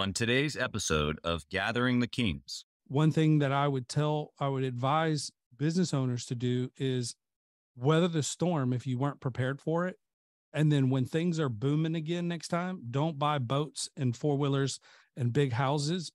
[0.00, 2.64] on today's episode of Gathering the Kings.
[2.88, 7.14] One thing that I would tell, I would advise business owners to do is
[7.76, 9.96] weather the storm if you weren't prepared for it.
[10.54, 14.80] And then when things are booming again next time, don't buy boats and four wheelers
[15.18, 16.10] and big houses.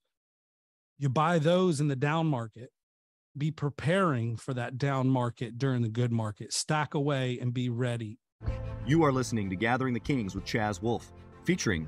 [0.97, 2.71] You buy those in the down market.
[3.38, 6.54] Be preparing for that down market during the good market.
[6.54, 8.17] Stack away and be ready.
[8.88, 11.13] You are listening to Gathering the Kings with Chaz Wolfe,
[11.43, 11.88] featuring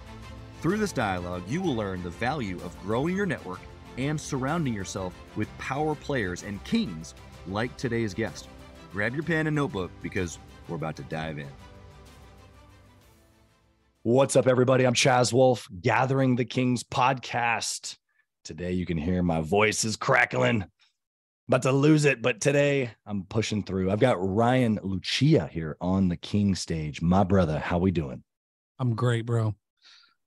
[0.61, 3.61] Through this dialogue, you will learn the value of growing your network
[3.97, 7.15] and surrounding yourself with power players and kings
[7.47, 8.47] like today's guest.
[8.91, 11.47] Grab your pen and notebook because we're about to dive in.
[14.03, 14.83] What's up, everybody?
[14.83, 17.97] I'm Chaz Wolfe, Gathering the Kings podcast.
[18.43, 20.63] Today, you can hear my voice is crackling.
[21.47, 23.89] About to lose it, but today I'm pushing through.
[23.89, 27.01] I've got Ryan Lucia here on the King stage.
[27.01, 28.23] My brother, how we doing?
[28.77, 29.55] I'm great, bro.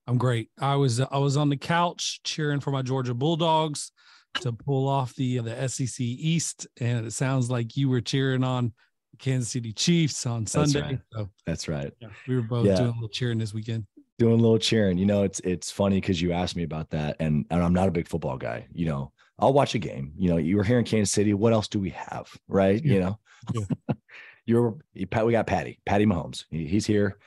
[0.07, 0.51] I'm great.
[0.61, 3.91] I was I was on the couch cheering for my Georgia Bulldogs
[4.41, 8.73] to pull off the the SEC East, and it sounds like you were cheering on
[9.19, 10.81] Kansas City Chiefs on Sunday.
[10.81, 11.01] That's right.
[11.13, 11.93] So, That's right.
[12.01, 12.77] Yeah, we were both yeah.
[12.77, 13.87] doing a little cheering this weekend.
[14.19, 14.99] Doing a little cheering.
[14.99, 17.89] You know, it's it's funny because you asked me about that, and and I'm not
[17.89, 18.67] a big football guy.
[18.73, 20.13] You know, I'll watch a game.
[20.17, 21.35] You know, you were here in Kansas City.
[21.35, 22.83] What else do we have, right?
[22.85, 22.93] Yeah.
[22.93, 23.19] You know,
[23.55, 23.95] yeah.
[24.47, 26.45] you're we got Patty, Patty Mahomes.
[26.51, 27.19] He, he's here.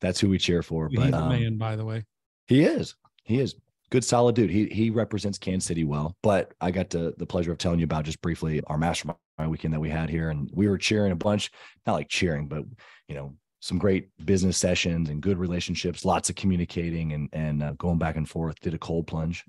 [0.00, 0.88] That's who we cheer for.
[0.88, 2.04] He's but um, man, by the way.
[2.46, 2.94] He is.
[3.24, 3.56] He is
[3.90, 4.50] good, solid dude.
[4.50, 6.16] He he represents Kansas City well.
[6.22, 9.74] But I got to, the pleasure of telling you about just briefly our mastermind weekend
[9.74, 11.50] that we had here, and we were cheering a bunch.
[11.86, 12.64] Not like cheering, but
[13.08, 16.04] you know, some great business sessions and good relationships.
[16.04, 18.58] Lots of communicating and and uh, going back and forth.
[18.60, 19.44] Did a cold plunge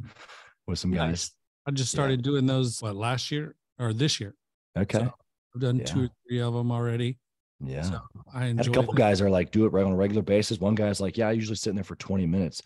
[0.65, 1.31] with some guys.
[1.65, 2.31] I just started yeah.
[2.31, 4.35] doing those what last year or this year.
[4.77, 5.13] Okay, so
[5.55, 5.85] I've done yeah.
[5.85, 7.17] two or three of them already.
[7.59, 7.81] Yeah.
[7.81, 7.99] So
[8.33, 8.99] I enjoy a couple them.
[8.99, 10.59] guys are like, do it right on a regular basis.
[10.59, 12.61] One guy's like, yeah, I usually sit in there for 20 minutes.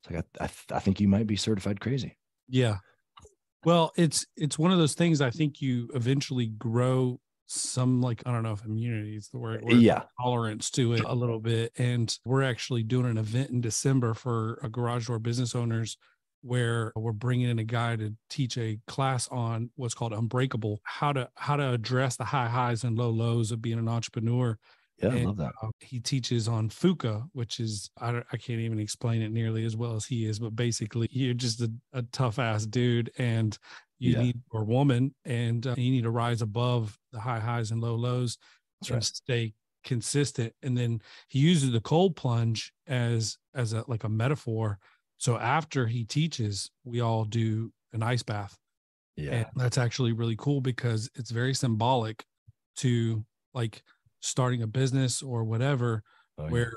[0.00, 2.16] It's like, I, I, th- I think you might be certified crazy.
[2.48, 2.76] Yeah.
[3.64, 8.32] Well, it's, it's one of those things I think you eventually grow some like, I
[8.32, 11.72] don't know if immunity is the word, yeah, tolerance to it a little bit.
[11.78, 15.96] And we're actually doing an event in December for a garage door business owners
[16.42, 21.12] where we're bringing in a guy to teach a class on what's called unbreakable how
[21.12, 24.56] to how to address the high highs and low lows of being an entrepreneur
[25.00, 28.60] yeah and, i love that uh, he teaches on fuka which is I, I can't
[28.60, 32.02] even explain it nearly as well as he is but basically you're just a, a
[32.12, 33.56] tough ass dude and
[33.98, 34.22] you yeah.
[34.22, 37.94] need or woman and uh, you need to rise above the high highs and low
[37.94, 38.38] lows
[38.80, 39.04] That's and right.
[39.04, 39.54] stay
[39.84, 44.78] consistent and then he uses the cold plunge as as a like a metaphor
[45.18, 48.56] so after he teaches, we all do an ice bath.
[49.16, 49.32] Yeah.
[49.32, 52.24] And that's actually really cool because it's very symbolic
[52.76, 53.82] to like
[54.20, 56.02] starting a business or whatever
[56.38, 56.72] oh, where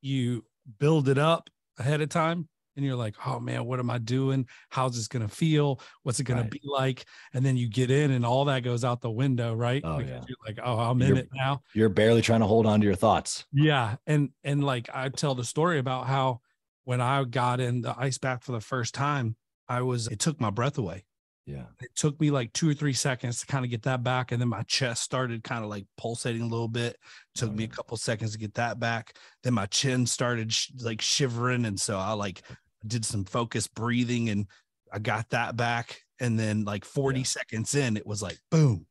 [0.00, 0.10] yeah.
[0.10, 0.44] you
[0.78, 4.46] build it up ahead of time and you're like, oh man, what am I doing?
[4.70, 5.80] How's this gonna feel?
[6.02, 6.50] What's it gonna right.
[6.50, 7.04] be like?
[7.34, 9.82] And then you get in and all that goes out the window, right?
[9.84, 10.22] Oh, because yeah.
[10.26, 11.60] you're like, oh, I'm you're, in it now.
[11.74, 13.44] You're barely trying to hold on to your thoughts.
[13.52, 13.96] Yeah.
[14.06, 16.40] And and like I tell the story about how
[16.84, 19.36] when I got in the ice bath for the first time,
[19.68, 21.04] I was, it took my breath away.
[21.46, 21.64] Yeah.
[21.80, 24.30] It took me like two or three seconds to kind of get that back.
[24.32, 26.94] And then my chest started kind of like pulsating a little bit.
[26.94, 29.16] It took oh, me a couple seconds to get that back.
[29.42, 31.64] Then my chin started sh- like shivering.
[31.64, 32.42] And so I like
[32.86, 34.46] did some focused breathing and
[34.92, 36.00] I got that back.
[36.20, 37.24] And then like 40 yeah.
[37.24, 38.86] seconds in, it was like boom.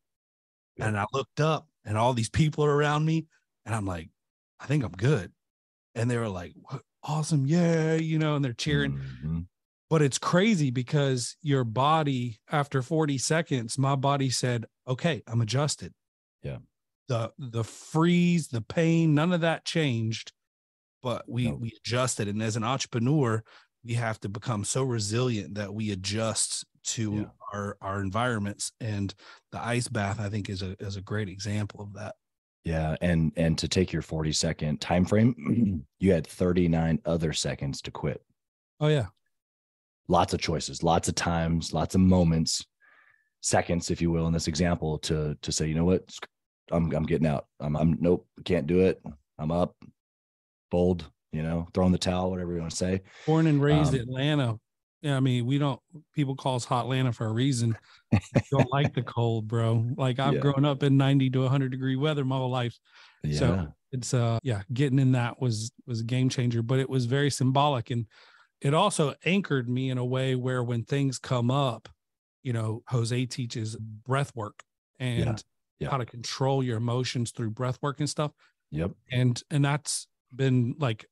[0.78, 0.88] Yeah.
[0.88, 3.28] And I looked up and all these people are around me.
[3.66, 4.09] And I'm like,
[4.59, 5.31] I think I'm good.
[5.95, 6.81] And they were like, what?
[7.03, 8.94] awesome, yeah, you know, and they're cheering.
[8.94, 9.40] Mm-hmm.
[9.91, 15.91] But it's crazy because your body, after 40 seconds, my body said, okay, I'm adjusted.
[16.41, 16.59] Yeah.
[17.09, 20.32] The the freeze, the pain, none of that changed.
[21.03, 22.29] But we we adjusted.
[22.29, 23.43] And as an entrepreneur,
[23.84, 27.26] we have to become so resilient that we adjust to yeah.
[27.53, 28.72] our our environments.
[28.79, 29.14] And
[29.52, 32.16] the ice bath, I think, is a is a great example of that.
[32.64, 37.82] Yeah, and and to take your 40 second time frame, you had 39 other seconds
[37.82, 38.23] to quit.
[38.79, 39.08] Oh yeah.
[40.07, 42.65] Lots of choices, lots of times, lots of moments,
[43.41, 46.03] seconds if you will in this example to to say, you know what?
[46.71, 47.45] I'm I'm getting out.
[47.59, 49.01] I'm I'm nope, can't do it.
[49.39, 49.75] I'm up.
[50.69, 53.01] Bold, you know, throwing the towel, whatever you want to say.
[53.25, 54.57] Born and raised um, Atlanta.
[55.01, 55.79] Yeah, I mean, we don't.
[56.13, 57.75] People call us Hot Atlanta for a reason.
[58.51, 59.85] don't like the cold, bro.
[59.97, 60.39] Like I've Yeah.
[60.39, 62.77] grown up in ninety to hundred degree weather my whole life.
[63.23, 63.39] Yeah.
[63.39, 67.05] So it's uh yeah, getting in that was was a game changer, but it was
[67.05, 68.05] very symbolic and
[68.61, 71.90] it also anchored me in a way where when things come up,
[72.43, 74.63] you know, Jose teaches breath work
[74.99, 75.43] and
[75.79, 75.90] yeah.
[75.90, 78.31] how to control your emotions through breath work and stuff.
[78.69, 78.91] yep.
[79.11, 81.05] And and that's been like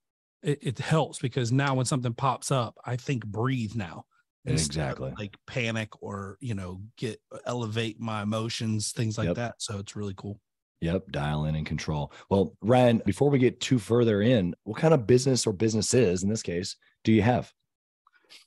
[0.44, 4.06] it, it helps because now when something pops up, I think breathe now.
[4.46, 5.14] Exactly.
[5.18, 9.36] Like panic or, you know, get elevate my emotions, things like Yep.
[9.36, 9.56] that.
[9.60, 10.40] So it's really cool.
[10.82, 12.14] Yep, dial in and control.
[12.30, 16.30] Well, Ryan, before we get too further in, what kind of business or businesses in
[16.30, 17.52] this case do you have?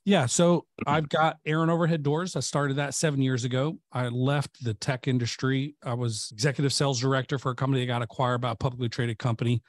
[0.05, 0.27] Yeah.
[0.27, 2.37] So I've got Aaron Overhead Doors.
[2.37, 3.79] I started that seven years ago.
[3.93, 5.77] I left the tech industry.
[5.83, 9.19] I was executive sales director for a company that got acquired by a publicly traded
[9.19, 9.63] company.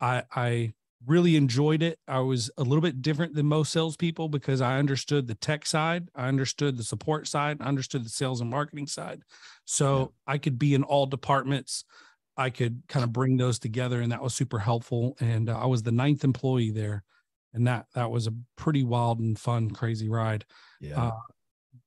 [0.00, 0.74] I, I
[1.06, 1.98] really enjoyed it.
[2.08, 6.08] I was a little bit different than most salespeople because I understood the tech side,
[6.14, 9.22] I understood the support side, I understood the sales and marketing side.
[9.64, 11.84] So I could be in all departments.
[12.36, 15.16] I could kind of bring those together, and that was super helpful.
[15.20, 17.02] And uh, I was the ninth employee there
[17.56, 20.44] and that that was a pretty wild and fun crazy ride.
[20.80, 21.06] Yeah.
[21.06, 21.12] uh,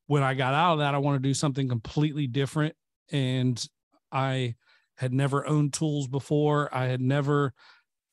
[0.08, 2.74] when i got out of that i want to do something completely different
[3.12, 3.64] and
[4.10, 4.56] i
[5.00, 6.68] had never owned tools before.
[6.74, 7.54] I had never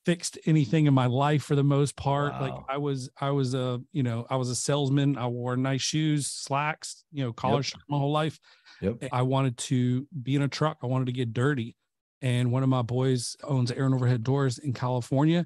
[0.05, 2.31] fixed anything in my life for the most part.
[2.39, 5.17] Like i was i was a you know i was a salesman.
[5.17, 8.39] I wore nice shoes slacks you know collar shirt my whole life.
[8.79, 9.03] Yep.
[9.11, 10.77] i wanted to be in a truck.
[10.81, 11.75] I wanted to get dirty.
[12.21, 15.45] And one of my boys owns aaron overhead doors in california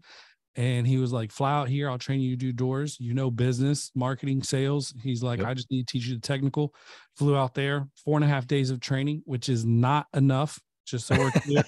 [0.55, 1.89] and he was like, fly out here.
[1.89, 2.97] I'll train you to do doors.
[2.99, 4.93] You know, business, marketing, sales.
[5.01, 5.47] He's like, Yep.
[5.47, 6.73] I just need to teach you the technical.
[7.15, 10.59] Flew out there, four and a half days of training, which is not enough.
[10.85, 11.63] Just so we're clear.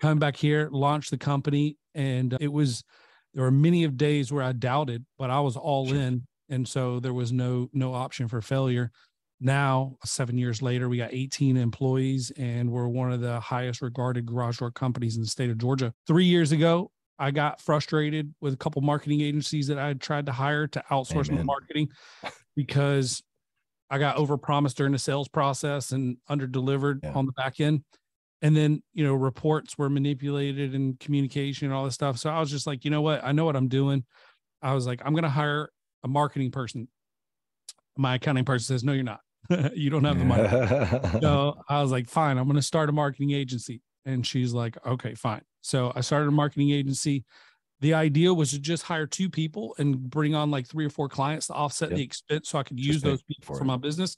[0.00, 1.78] Coming back here, launched the company.
[1.94, 2.84] And uh, it was,
[3.32, 5.96] there were many of days where I doubted, but I was all Sure.
[5.96, 6.26] in.
[6.48, 8.90] And so there was no, no option for failure.
[9.40, 14.24] Now, seven years later, we got 18 employees and we're one of the highest regarded
[14.26, 15.92] garage door companies in the state of Georgia.
[16.06, 20.26] Three years ago, I got frustrated with a couple marketing agencies that I had tried
[20.26, 21.88] to hire to outsource my marketing
[22.54, 23.22] because
[23.88, 27.12] I got overpromised during the sales process and underdelivered Yeah.
[27.12, 27.84] on the back end.
[28.42, 32.18] And then, you know, reports were manipulated and communication and all this stuff.
[32.18, 33.24] So I was just like, you know what?
[33.24, 34.04] I know what I'm doing.
[34.60, 35.70] I was like, I'm going to hire
[36.04, 36.88] a marketing person.
[37.96, 39.20] My accounting person says, no, you're not.
[39.74, 41.20] you don't have the money.
[41.22, 43.80] So I was like, fine, I'm going to start a marketing agency.
[44.04, 45.42] And she's like, okay, fine.
[45.66, 47.24] So I started a marketing agency.
[47.80, 51.08] The idea was to just hire two people and bring on like three or four
[51.08, 51.96] clients to offset Yep.
[51.98, 54.16] the expense so I could Just use those people for for my business.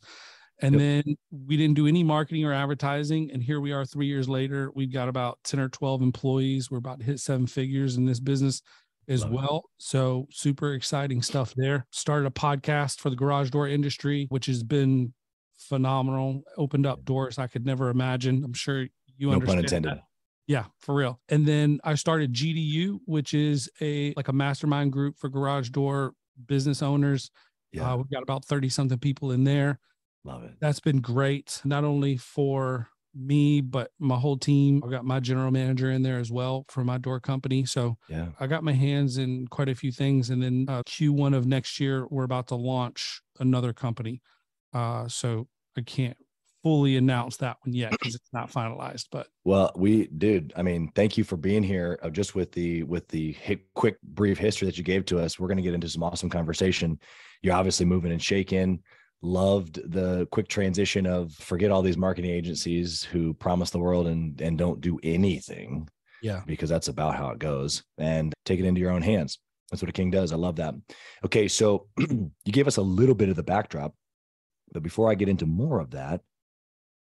[0.61, 0.81] And Yep.
[1.05, 1.17] then
[1.47, 3.31] we didn't do any marketing or advertising.
[3.33, 4.71] And here we are three years later.
[4.75, 6.71] We've got about 10 or 12 employees.
[6.71, 8.61] We're about to hit seven figures in this business
[9.09, 9.35] as Love it.
[9.37, 9.65] well.
[9.79, 11.87] So super exciting stuff there.
[11.91, 15.15] Started a podcast for the garage door industry, which has been
[15.57, 16.43] phenomenal.
[16.57, 18.45] Opened up doors I could never imagine.
[18.45, 18.83] I'm sure
[19.17, 19.87] you no pun understand.
[19.87, 19.99] intended.
[19.99, 20.08] that.
[20.49, 21.21] Yeah, for real.
[21.29, 26.15] And then I started GDU, which is a like a mastermind group for garage door
[26.47, 27.31] business owners.
[27.73, 27.93] Yeah.
[27.93, 29.79] Uh, we've got about 30 something people in there.
[30.25, 30.55] Love it.
[30.61, 34.83] That's been great, not only for me, but my whole team.
[34.83, 37.65] I've got my general manager in there as well for my door company.
[37.67, 38.29] So Yeah.
[38.41, 40.31] I got my hands in quite a few things.
[40.31, 44.23] And then uh, Q1 of next year, we're about to launch another company.
[44.73, 46.17] Uh, so I can't
[46.63, 49.07] fully announce that one yet because it's not finalized.
[49.11, 50.53] But Well, we, dude.
[50.57, 51.99] I mean, thank you for being here.
[52.03, 53.37] Uh, just with the with the
[53.75, 56.31] quick brief history that you gave to us, we're going to get into some awesome
[56.31, 56.99] conversation.
[57.43, 58.81] You're obviously moving and shaking.
[59.21, 64.41] Loved the quick transition of forget all these marketing agencies who promise the world and
[64.41, 65.89] and don't do anything
[66.23, 69.39] yeah, because that's about how it goes and take it into your own hands.
[69.71, 70.33] That's what a king does.
[70.33, 70.75] I love that.
[71.25, 73.95] Okay, so you gave us a little bit of the backdrop,
[74.73, 76.23] but before I get into more of that,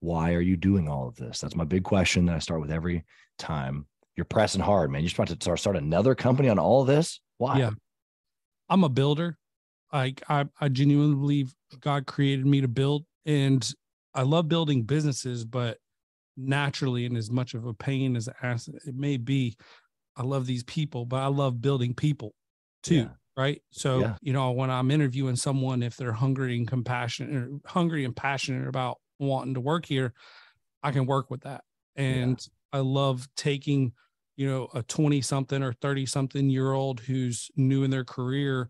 [0.04, 1.40] why are you doing all of this?
[1.40, 3.04] That's my big question that I start with every
[3.38, 3.86] time.
[4.16, 5.00] You're pressing hard, man.
[5.00, 7.20] You're just about to start, start another company on all this.
[7.38, 7.58] Why?
[7.58, 7.70] Yeah.
[8.68, 9.36] I'm a builder.
[9.92, 13.68] Like I, I genuinely believe God created me to build, and
[14.14, 15.44] I love building businesses.
[15.44, 15.78] But
[16.36, 19.56] naturally, and as much of a pain as as it may be,
[20.16, 22.34] I love these people, but I love building people
[22.82, 22.94] too.
[22.94, 23.08] Yeah.
[23.36, 23.62] Right.
[23.70, 24.16] So Yeah.
[24.20, 28.68] you know, when I'm interviewing someone, if they're hungry and compassionate, or hungry and passionate
[28.68, 30.12] about wanting to work here,
[30.82, 31.64] I can work with that.
[31.96, 33.92] And I love taking
[34.36, 38.68] you know, a 20 something or 30 something year old who's new in their career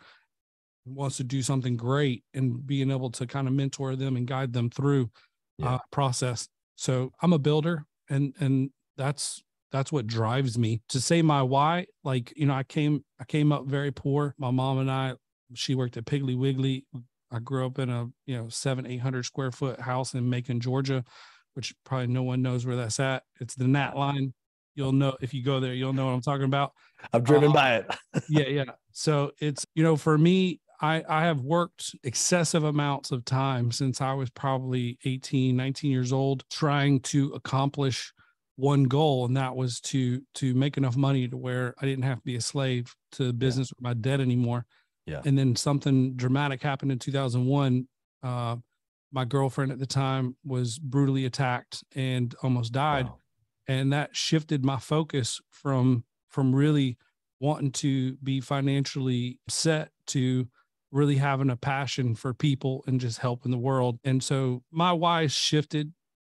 [0.84, 4.52] wants to do something great and being able to kind of mentor them and guide
[4.52, 5.10] them through
[5.56, 5.76] Yeah.
[5.76, 6.48] uh, process.
[6.76, 11.86] So I'm a builder and, and that's, that's what drives me to say my why.
[12.02, 14.34] Like, you know, I came, I came up very poor.
[14.36, 15.14] My mom and I,
[15.54, 16.84] she worked at Piggly Wiggly.
[17.34, 20.60] I grew up in a you know seven eight hundred square foot house in Macon,
[20.60, 21.04] Georgia,
[21.54, 23.24] which probably no one knows where that's at.
[23.40, 24.32] It's the gnat line.
[24.76, 26.72] You'll know if you go there, you'll know what I'm talking about.
[27.12, 27.86] I've driven uh, by it.
[28.28, 28.64] yeah, yeah.
[28.92, 34.00] So it's you know for me, I I have worked excessive amounts of time since
[34.00, 38.12] I was probably 18, 19 years old, trying to accomplish
[38.56, 42.18] one goal, and that was to to make enough money to where I didn't have
[42.18, 43.80] to be a slave to business yeah.
[43.80, 44.66] or my debt anymore.
[45.06, 45.22] Yeah.
[45.24, 47.86] And then something dramatic happened in 2001.
[48.22, 48.56] Uh,
[49.12, 53.06] my girlfriend at the time was brutally attacked and almost died.
[53.06, 53.18] Wow.
[53.68, 56.98] And that shifted my focus from from really
[57.38, 60.48] wanting to be financially set to
[60.90, 63.98] really having a passion for people and just helping the world.
[64.04, 65.92] And so my why shifted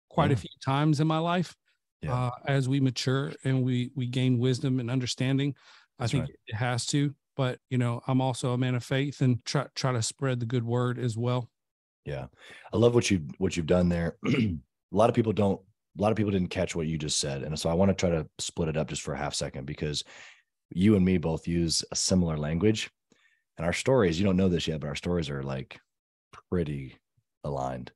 [0.09, 0.33] quite yeah.
[0.33, 1.55] a few times in my life
[2.01, 2.13] yeah.
[2.13, 5.55] uh, as we mature and we we gain wisdom and understanding.
[5.99, 6.35] That's I think right.
[6.47, 9.91] it has to but you know i'm also a man of faith and try try
[9.91, 11.49] to spread the good word as well.
[12.05, 12.27] Yeah.
[12.71, 14.17] I love what you what you've done there.
[14.27, 14.57] A
[14.91, 15.59] lot of people don't
[15.97, 17.95] a lot of people didn't catch what you just said and so i want to
[17.95, 20.03] try to split it up just for a half second because
[20.69, 22.89] you and me both use a similar language
[23.57, 25.79] and our stories you don't know this yet but our stories are like
[26.51, 26.95] pretty
[27.43, 27.91] aligned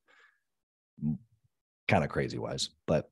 [1.87, 3.09] kind of crazy wise but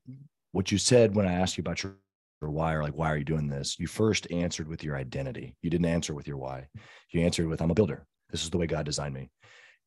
[0.51, 1.95] what you said when i asked you about your
[2.41, 3.79] or why or like why are you doing this?
[3.79, 5.55] You first answered with your identity.
[5.61, 6.67] You didn't answer with your why.
[7.11, 8.05] You answered with i'm a builder.
[8.29, 9.29] This is the way god designed me.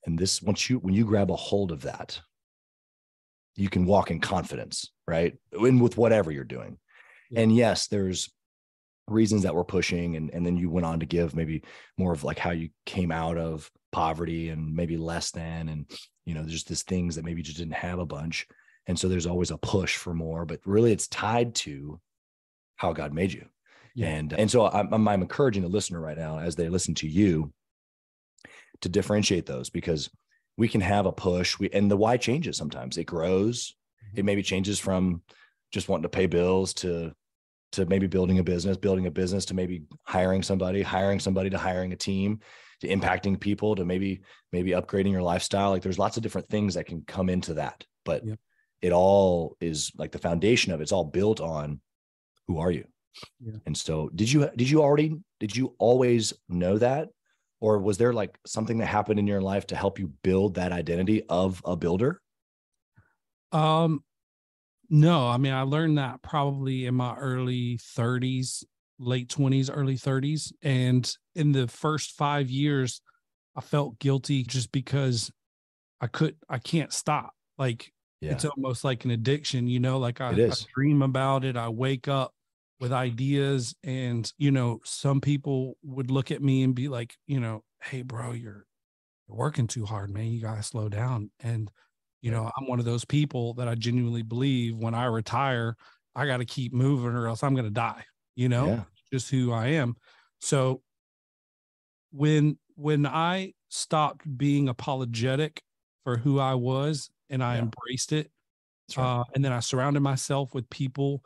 [0.07, 2.21] And this once you when you grab a hold of that
[3.57, 5.37] you can walk in confidence right?
[5.52, 6.78] And with whatever you're doing.
[7.30, 7.40] Yeah.
[7.42, 8.30] and yes there's
[9.07, 11.62] reasons that we're pushing and, and then you went on to give maybe
[11.99, 15.90] more of like how you came out of poverty and maybe less than and
[16.26, 18.47] you know there's just things that maybe you just didn't have a bunch.
[18.87, 22.00] And so there's always a push for more but really it's tied to
[22.80, 23.44] how God made you.
[23.94, 24.06] Yeah.
[24.06, 27.52] And and so I'm, I'm encouraging the listener right now as they listen to you
[28.80, 30.08] to differentiate those because
[30.56, 31.58] we can have a push.
[31.58, 32.96] We and the why changes sometimes.
[32.96, 33.75] It grows.
[34.02, 34.20] Mm-hmm.
[34.20, 35.20] It maybe changes from
[35.72, 37.12] just wanting to pay bills to
[37.72, 41.58] to maybe building a business, building a business to maybe hiring somebody, hiring somebody to
[41.58, 42.40] hiring a team,
[42.80, 44.22] to impacting people, to maybe
[44.52, 45.68] maybe upgrading your lifestyle.
[45.68, 47.84] Like there's lots of different things that can come into that.
[48.06, 48.38] But yep.
[48.80, 51.82] it all is like the foundation of it's all built on
[52.50, 52.85] who are you?
[53.40, 53.59] Yeah.
[53.66, 57.09] And so did you did you already did you always know that?
[57.61, 60.73] Or was there like something that happened in your life to help you build that
[60.73, 62.21] identity of a builder?
[63.52, 64.02] Um
[64.88, 68.64] no, I mean I learned that probably in my early 30s,
[68.99, 70.52] late 20s, early 30s.
[70.62, 73.00] And in the first five years,
[73.54, 75.30] I felt guilty just because
[76.00, 77.33] I could I can't stop.
[77.59, 78.33] Like yeah.
[78.33, 81.57] it's almost like an addiction, you know, like I, I dream about it.
[81.57, 82.33] I wake up
[82.80, 87.38] with ideas and you know some people would look at me and be like you
[87.38, 88.66] know hey bro you're
[89.28, 91.70] you're working too hard man you gotta slow down and
[92.22, 95.76] you know i'm one of those people that i genuinely believe when i retire
[96.16, 98.02] i gotta keep moving or else i'm gonna die
[98.34, 98.82] you know yeah.
[99.12, 99.94] just who i am
[100.40, 100.80] so
[102.12, 105.62] when when i stopped being apologetic
[106.02, 107.60] for who i was and i yeah.
[107.60, 108.30] embraced it
[108.96, 109.20] right.
[109.20, 111.22] uh, and then i surrounded myself with people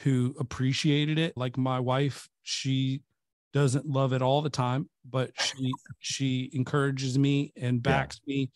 [0.00, 1.36] who appreciated it.
[1.36, 3.02] Like my wife, she
[3.52, 8.34] doesn't love it all the time, but she she encourages me and backs yeah.
[8.34, 8.50] me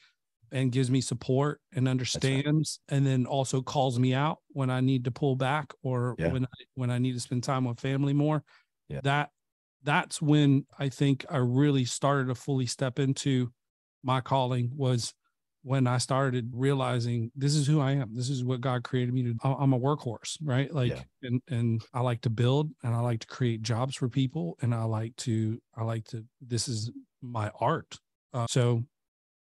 [0.53, 2.97] and gives me support and understands right.
[2.97, 6.29] and then also calls me out when I need to pull back or yeah.
[6.29, 8.45] when I, when I need to spend time with family more.
[8.89, 9.01] Yeah.
[9.03, 9.31] That
[9.83, 13.51] that's when I think I really started to fully step into
[14.05, 15.15] my calling was
[15.63, 18.15] when I started realizing this is who I am.
[18.15, 19.35] This is what God created me to.
[19.45, 20.73] I'm a workhorse, right?
[20.73, 21.03] Like, yeah.
[21.23, 24.75] and and I like to build, and I like to create jobs for people, and
[24.75, 26.25] I like to, I like to.
[26.41, 26.91] This is
[27.21, 27.97] my art.
[28.35, 28.83] Uh, so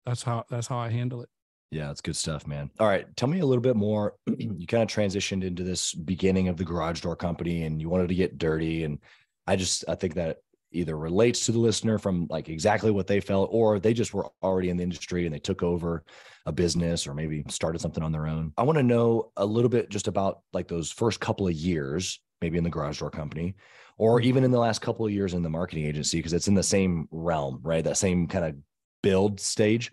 [0.05, 1.29] that's how that's how I handle it.
[1.71, 2.71] Yeah, that's good stuff, man.
[2.79, 4.15] All right, tell me a little bit more.
[4.39, 8.09] you kind of transitioned into this beginning of the garage door company, and you wanted
[8.09, 8.99] to get dirty, and
[9.47, 10.39] I just I think that
[10.73, 14.29] either relates to the listener from like exactly what they felt or they just were
[14.43, 16.05] already in the industry and they took over
[16.45, 18.53] a business or maybe started something on their own.
[18.57, 22.21] I want to know a little bit just about like those first couple of years,
[22.41, 23.55] maybe in the garage door company
[23.99, 24.29] or mm-hmm.
[24.29, 26.63] even in the last couple of years in the marketing agency because it's in the
[26.63, 27.85] same realm, right?
[27.85, 28.57] That same kind of
[29.03, 29.93] build stage.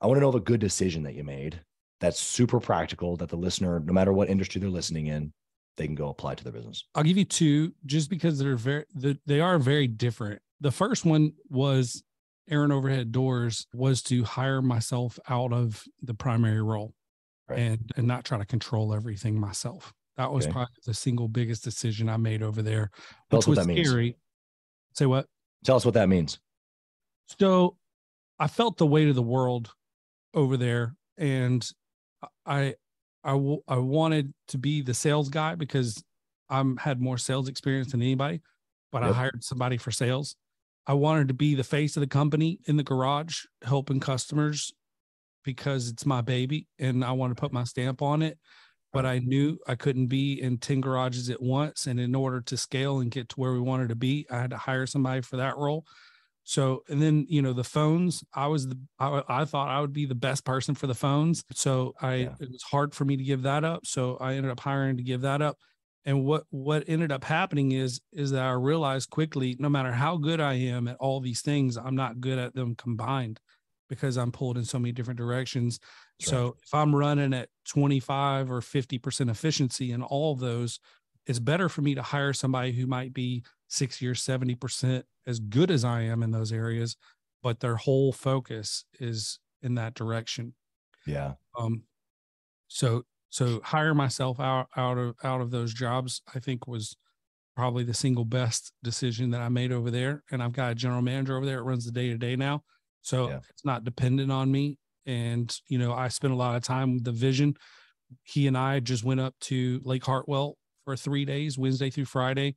[0.00, 1.60] I want to know of a good decision that you made
[2.00, 5.32] that's super practical that the listener, no matter what industry they're listening in,
[5.76, 6.84] they can go apply to their business?
[6.94, 8.84] I'll give you two just because they're very
[9.26, 10.40] they are very different.
[10.60, 12.02] The first one was
[12.50, 16.94] Aaron Overhead Doors was to hire myself out of the primary role
[17.48, 17.58] right.
[17.58, 19.92] and and not try to control everything myself.
[20.16, 20.52] That was okay.
[20.52, 22.90] probably the single biggest decision I made over there.
[23.30, 24.04] Tell us what that scary.
[24.04, 24.16] means.
[24.94, 25.26] Say what?
[25.64, 26.38] Tell us what that means.
[27.38, 27.76] So
[28.38, 29.72] I felt the weight of the world
[30.34, 31.66] over there, and
[32.44, 32.74] I
[33.24, 36.02] I, w- I wanted to be the sales guy because
[36.48, 38.42] I'm had more sales experience than anybody,
[38.90, 39.10] but yep.
[39.10, 40.36] I hired somebody for sales.
[40.86, 44.72] I wanted to be the face of the company in the garage, helping customers
[45.44, 48.38] because it's my baby and I want to put my stamp on it.
[48.92, 51.86] But I knew I couldn't be in 10 garages at once.
[51.86, 54.50] And in order to scale and get to where we wanted to be, I had
[54.50, 55.86] to hire somebody for that role.
[56.44, 59.92] So, and then, you know, the phones, I was the, I, I thought I would
[59.92, 61.44] be the best person for the phones.
[61.52, 62.34] So I, yeah.
[62.40, 63.86] it was hard for me to give that up.
[63.86, 65.56] So I ended up hiring to give that up.
[66.04, 70.16] And what, what ended up happening is, is that I realized quickly, no matter how
[70.16, 73.38] good I am at all these things, I'm not good at them combined
[73.88, 75.78] because I'm pulled in so many different directions.
[76.18, 76.52] That's so right.
[76.64, 80.80] if I'm running at 25 or 50% efficiency in all those,
[81.26, 85.70] it's better for me to hire somebody who might be 60 or 70% as good
[85.70, 86.96] as I am in those areas,
[87.42, 90.54] but their whole focus is in that direction.
[91.06, 91.34] Yeah.
[91.58, 91.84] Um,
[92.68, 96.96] so, so hire myself out, out of, out of those jobs, I think was
[97.56, 100.24] probably the single best decision that I made over there.
[100.30, 102.62] And I've got a general manager over there that runs the day to day now.
[103.02, 103.40] So yeah.
[103.50, 104.78] it's not dependent on me.
[105.06, 107.54] And, you know, I spent a lot of time with the vision.
[108.22, 112.56] He and I just went up to Lake Hartwell for three days, Wednesday through Friday,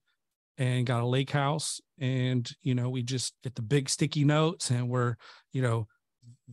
[0.58, 1.82] and got a lake house.
[2.00, 5.16] And, you know, we just get the big sticky notes and we're,
[5.52, 5.88] you know,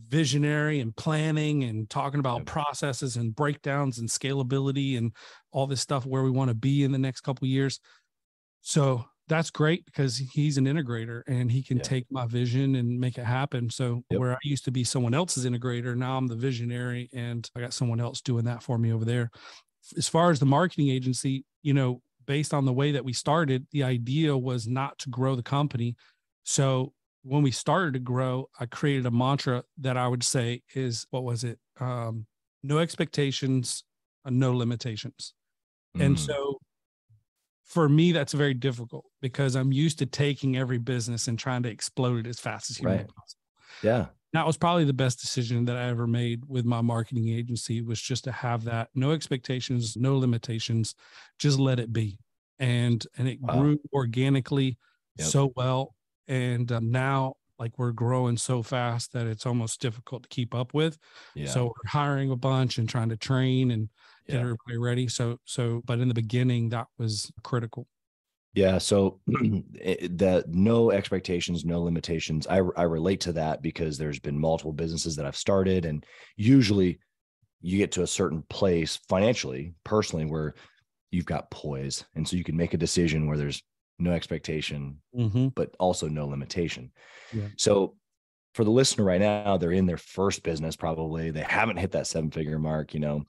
[0.07, 2.45] visionary and planning and talking about yep.
[2.45, 5.11] processes and breakdowns and scalability and
[5.51, 7.79] all this stuff where we want to be in the next couple years.
[8.61, 11.83] So that's great because he's an integrator and he can yeah.
[11.83, 13.69] take my vision and make it happen.
[13.69, 14.19] So yep.
[14.19, 17.73] where I used to be someone else's integrator, now I'm the visionary and I got
[17.73, 19.31] someone else doing that for me over there.
[19.97, 23.67] As far as the marketing agency, you know, based on the way that we started,
[23.71, 25.95] the idea was not to grow the company.
[26.43, 31.05] So when we started to grow, I created a mantra that I would say is
[31.09, 31.59] what was it?
[31.79, 32.25] Um,
[32.63, 33.83] no expectations,
[34.25, 35.33] no limitations.
[35.97, 36.05] Mm.
[36.05, 36.59] And so
[37.65, 41.69] for me, that's very difficult because I'm used to taking every business and trying to
[41.69, 43.07] explode it as fast as humanly right.
[43.07, 43.39] possible.
[43.81, 44.07] Yeah.
[44.33, 48.01] That was probably the best decision that I ever made with my marketing agency was
[48.01, 50.95] just to have that no expectations, no limitations,
[51.37, 52.17] just let it be.
[52.59, 53.59] And and it wow.
[53.59, 54.77] grew organically
[55.17, 55.27] yep.
[55.27, 55.95] so well
[56.27, 60.73] and um, now like we're growing so fast that it's almost difficult to keep up
[60.73, 60.97] with.
[61.35, 61.47] Yeah.
[61.47, 63.89] So we're hiring a bunch and trying to train and
[64.27, 64.41] get yeah.
[64.41, 65.07] everybody ready.
[65.07, 67.87] So so but in the beginning that was critical.
[68.53, 68.77] Yeah.
[68.77, 72.45] So that no expectations, no limitations.
[72.47, 76.05] I, I relate to that because there's been multiple businesses that I've started, and
[76.37, 76.99] usually
[77.61, 80.53] you get to a certain place financially, personally, where
[81.11, 82.03] you've got poise.
[82.15, 83.63] And so you can make a decision where there's
[83.99, 85.47] no expectation, mm-hmm.
[85.49, 86.91] but also no limitation.
[87.31, 87.47] Yeah.
[87.57, 87.95] So
[88.53, 91.31] for the listener right now, they're in their first business, probably.
[91.31, 93.23] They haven't hit that seven figure mark, you know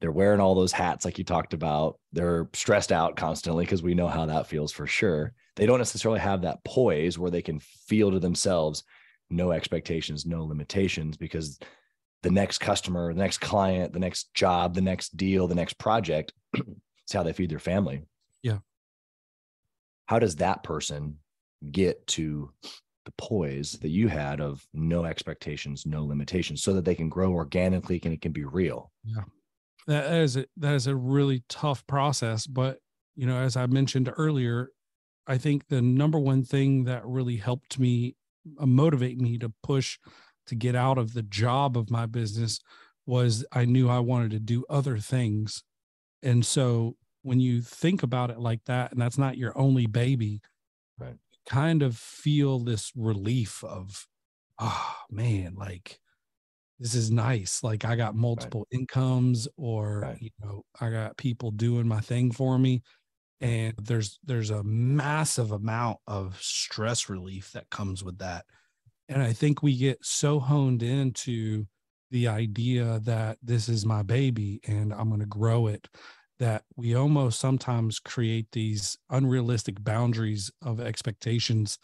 [0.00, 1.98] they're wearing all those hats like you talked about.
[2.12, 5.32] They're stressed out constantly because we know how that feels for sure.
[5.56, 8.84] They don't necessarily have that poise where they can feel to themselves
[9.30, 11.58] no expectations no limitations because
[12.22, 16.32] the next customer the next client the next job the next deal the next project,
[16.54, 18.02] it's how they feed their family.
[18.42, 18.58] Yeah.
[20.06, 21.18] How does that person
[21.72, 22.50] get to
[23.04, 27.32] the poise that you had of no expectations no limitations so that they can grow
[27.32, 28.92] organically and it can be real?
[29.04, 29.24] Yeah
[29.88, 32.78] that is a, that is a really tough process but
[33.16, 34.70] you know as i mentioned earlier
[35.26, 38.14] i think the number one thing that really helped me
[38.60, 39.98] uh, motivate me to push
[40.46, 42.60] to get out of the job of my business
[43.06, 45.64] was i knew i wanted to do other things.
[46.22, 50.40] And so when you think about it like that and that's not your only baby
[50.98, 51.16] right.
[51.46, 54.06] kind of feel this relief of
[54.58, 56.00] oh man like
[56.78, 57.62] this is nice.
[57.62, 58.80] Like I got multiple right.
[58.80, 60.18] incomes or right.
[60.20, 62.82] you know, I got people doing my thing for me.
[63.42, 63.48] Mm.
[63.48, 68.44] And there's there's a massive amount of stress relief that comes with that.
[69.08, 71.66] And I think we get so honed into
[72.10, 75.88] the idea that this is my baby and I'm going to grow it
[76.38, 81.78] that we almost sometimes create these unrealistic boundaries of expectations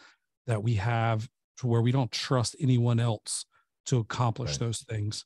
[0.46, 1.28] that we have
[1.58, 3.44] to where we don't trust anyone else
[3.86, 4.60] to accomplish right.
[4.60, 5.24] those things.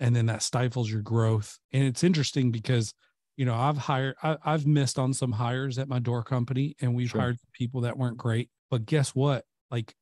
[0.00, 1.58] And then that stifles your growth.
[1.72, 2.92] And it's interesting because
[3.36, 6.94] you know i've hired I, have missed on some hires at my door company and
[6.94, 7.20] we've sure.
[7.20, 8.50] hired people that weren't great.
[8.70, 9.44] But guess what?
[9.70, 9.94] Like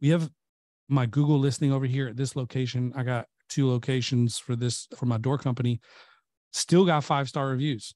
[0.00, 0.30] we have
[0.88, 2.92] my google listing over here at this location.
[2.96, 5.80] I got two locations for this for my door company.
[6.52, 7.94] Still got five star reviews.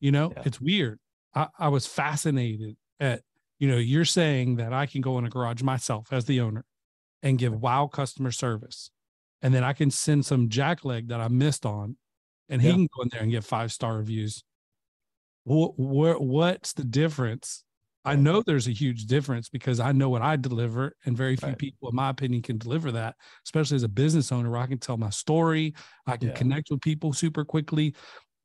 [0.00, 0.42] You know yeah.
[0.44, 0.98] it's weird.
[1.34, 3.22] I, I was fascinated at
[3.58, 6.64] you know you're saying that i can go in a garage myself as the owner
[7.22, 8.90] and give wow customer service.
[9.42, 11.96] And then I can send some jackleg that I missed on
[12.48, 12.74] and he Yeah.
[12.74, 14.44] can go in there and get five star reviews.
[15.44, 17.64] What, what what's the difference?
[18.04, 21.50] I know there's a huge difference because I know what I deliver, and very few
[21.50, 21.58] Right.
[21.58, 23.14] people, in my opinion, can deliver that.
[23.44, 25.74] Especially as a business owner, where I can tell my story,
[26.06, 26.34] I can Yeah.
[26.34, 27.94] connect with people super quickly,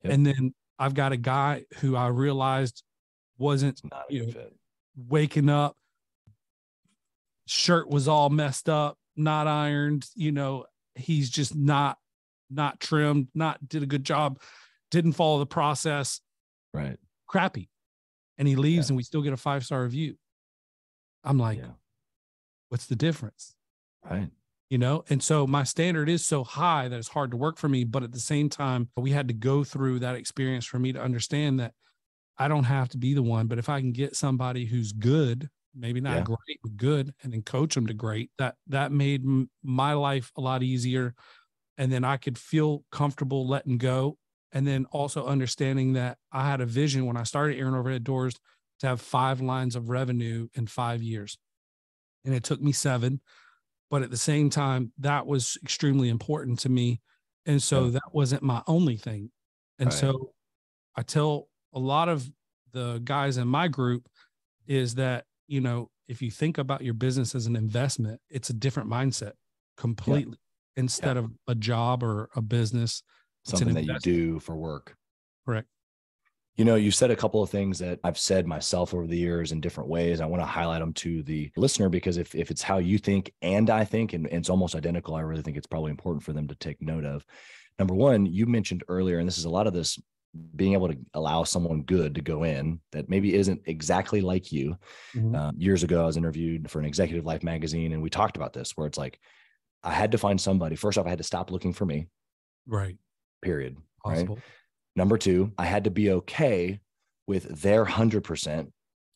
[0.03, 0.13] Yep.
[0.13, 2.83] and then I've got a guy who I realized
[3.37, 4.53] wasn't you know, fit.
[4.97, 5.77] waking up
[7.49, 11.97] shirt was all messed up not ironed you know he's just not
[12.49, 14.39] not trimmed not did a good job
[14.91, 16.21] didn't follow the process
[16.73, 16.97] Right.
[17.27, 17.69] crappy
[18.37, 18.91] and he leaves Yeah.
[18.93, 20.15] and we still get a five star review
[21.23, 21.71] i'm like Yeah.
[22.69, 23.55] what's the difference
[24.09, 24.29] Right.
[24.69, 27.67] you know and so my standard is so high that it's hard to work for
[27.69, 30.93] me but at the same time we had to go through that experience for me
[30.93, 31.73] to understand that
[32.37, 35.49] i don't have to be the one but if i can get somebody who's good
[35.75, 36.23] maybe not Yeah.
[36.23, 40.31] great but good and then coach them to great that that made m- my life
[40.37, 41.13] a lot easier
[41.77, 44.17] and then i could feel comfortable letting go
[44.51, 48.35] and then also understanding that i had a vision when i started aaron overhead doors
[48.79, 51.37] to have five lines of revenue in five years
[52.25, 53.21] and it took me seven
[53.89, 57.01] but at the same time that was extremely important to me
[57.45, 57.91] and so Yeah.
[57.91, 59.31] that wasn't my only thing
[59.79, 59.99] and Right.
[59.99, 60.33] so
[60.95, 62.29] i tell a lot of
[62.73, 64.09] the guys in my group
[64.67, 68.53] is that you know if you think about your business as an investment it's a
[68.53, 69.33] different mindset
[69.77, 70.37] completely
[70.75, 73.03] instead of a job or a business
[73.45, 74.95] Something that you do for work.
[75.45, 75.67] correct
[76.57, 79.51] You know, you said a couple of things that I've said myself over the years
[79.51, 80.21] in different ways.
[80.21, 83.31] I want to highlight them to the listener because if, if it's how you think
[83.41, 86.33] and I think, and, and it's almost identical, I really think it's probably important for
[86.33, 87.23] them to take note of.
[87.77, 89.99] Number one, you mentioned earlier, and this is a lot of this
[90.55, 94.77] being able to allow someone good to go in that maybe isn't exactly like you.
[95.15, 95.35] Mhm.
[95.35, 98.53] Um, years ago, I was interviewed for an executive life magazine, and we talked about
[98.53, 99.19] this where it's like,
[99.83, 100.75] I had to find somebody.
[100.75, 102.07] First off, I had to stop looking for me,
[102.65, 102.97] right
[103.41, 103.77] period.
[104.05, 104.27] Right.
[104.95, 106.79] Number two, I had to be okay
[107.27, 108.71] with their 100%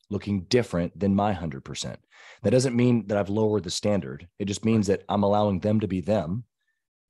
[0.10, 1.98] looking different than my 100%.
[2.44, 4.28] That doesn't mean that I've lowered the standard.
[4.38, 6.44] It just means that I'm allowing them to be them.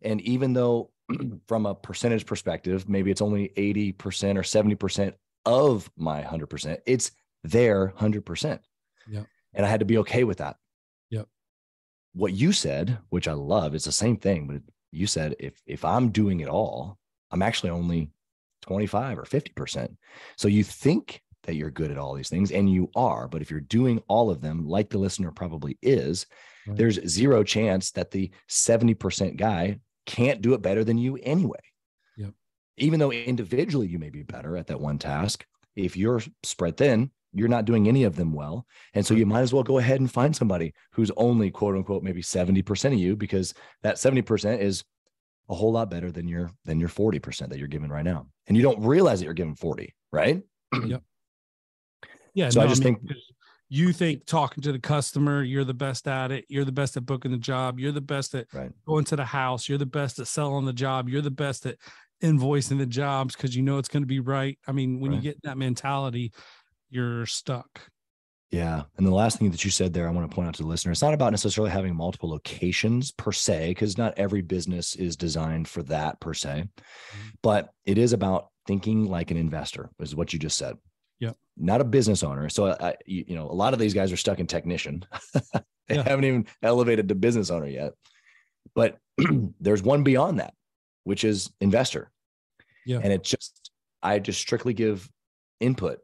[0.01, 0.90] And even though,
[1.47, 3.93] from a percentage perspective, maybe it's only 80%
[4.37, 5.13] or 70%
[5.45, 7.11] of my 100%, it's
[7.43, 8.59] their 100%.
[9.09, 9.25] Yep.
[9.53, 10.55] And I had to be okay with that.
[11.09, 11.27] Yep.
[12.13, 15.85] What you said, which I love, it's the same thing, but you said if if
[15.85, 16.97] I'm doing it all,
[17.31, 18.11] I'm actually only
[18.63, 19.95] 25 or 50%.
[20.37, 23.49] So you think that you're good at all these things and you are, but if
[23.49, 26.27] you're doing all of them like the listener probably is,
[26.67, 26.77] Right.
[26.77, 31.59] there's zero chance that the 70% guy can't do it better than you anyway.
[32.17, 32.33] Yep.
[32.77, 37.11] Even though individually you may be better at that one task, if you're spread thin,
[37.33, 38.65] you're not doing any of them well.
[38.93, 42.03] And so you might as well go ahead and find somebody who's only quote unquote
[42.03, 44.83] maybe 70% of you because that 70% is
[45.49, 48.27] a whole lot better than your than your 40% that you're giving right now.
[48.47, 50.41] And you don't realize that you're giving 40, right?
[52.33, 52.49] Yeah.
[52.49, 53.11] So I no, just mean, think-
[53.73, 56.43] you think talking to the customer, you're the best at it.
[56.49, 57.79] You're the best at booking the job.
[57.79, 58.69] You're the best at Right.
[58.85, 59.69] going to the house.
[59.69, 61.07] You're the best at selling the job.
[61.07, 61.77] You're the best at
[62.21, 64.59] invoicing the jobs because you know it's going to be right.
[64.67, 65.23] I mean, when Right.
[65.23, 66.33] you get that mentality,
[66.89, 67.89] you're stuck.
[68.51, 68.83] Yeah.
[68.97, 70.67] And the last thing that you said there, I want to point out to the
[70.67, 75.15] listener, it's not about necessarily having multiple locations per se, because not every business is
[75.15, 76.65] designed for that per se.
[76.65, 77.29] Mm-hmm.
[77.41, 80.75] But it is about thinking like an investor, is what you just said.
[81.61, 82.49] Not a business owner.
[82.49, 85.05] So, I, you, you know, a lot of these guys are stuck in technician.
[85.87, 86.03] they Yeah.
[86.03, 87.93] haven't even elevated to business owner yet.
[88.75, 88.97] But
[89.59, 90.53] there's one beyond that,
[91.03, 92.09] which is investor.
[92.85, 92.99] Yeah.
[93.03, 93.71] And it's just,
[94.01, 95.07] I just strictly give
[95.59, 95.99] input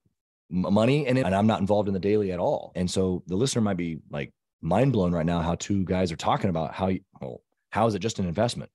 [0.49, 2.71] money and, it, and I'm not involved in the daily at all.
[2.75, 6.15] And so the listener might be like mind blown right now how two guys are
[6.17, 7.41] talking about how you, well,
[7.71, 8.69] how is it just an investment?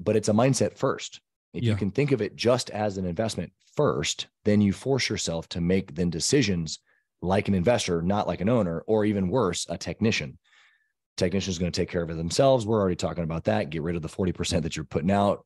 [0.00, 1.20] But it's a mindset first.
[1.58, 5.48] If you can think of it just as an investment first, then you force yourself
[5.50, 6.80] to make then decisions
[7.20, 10.38] like an investor, not like an owner, or even worse, a technician.
[11.16, 12.64] Technician is going to take care of it themselves.
[12.64, 13.70] We're already talking about that.
[13.70, 15.44] Get rid of the 40% that you're putting out,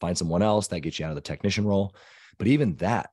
[0.00, 1.94] find someone else that gets you out of the technician role.
[2.38, 3.10] But even that,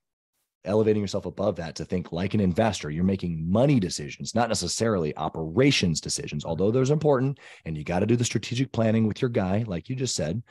[0.64, 5.16] elevating yourself above that to think like an investor, you're making money decisions, not necessarily
[5.18, 7.40] operations decisions, although those are important.
[7.66, 10.42] And you got to do the strategic planning with your guy, like you just said.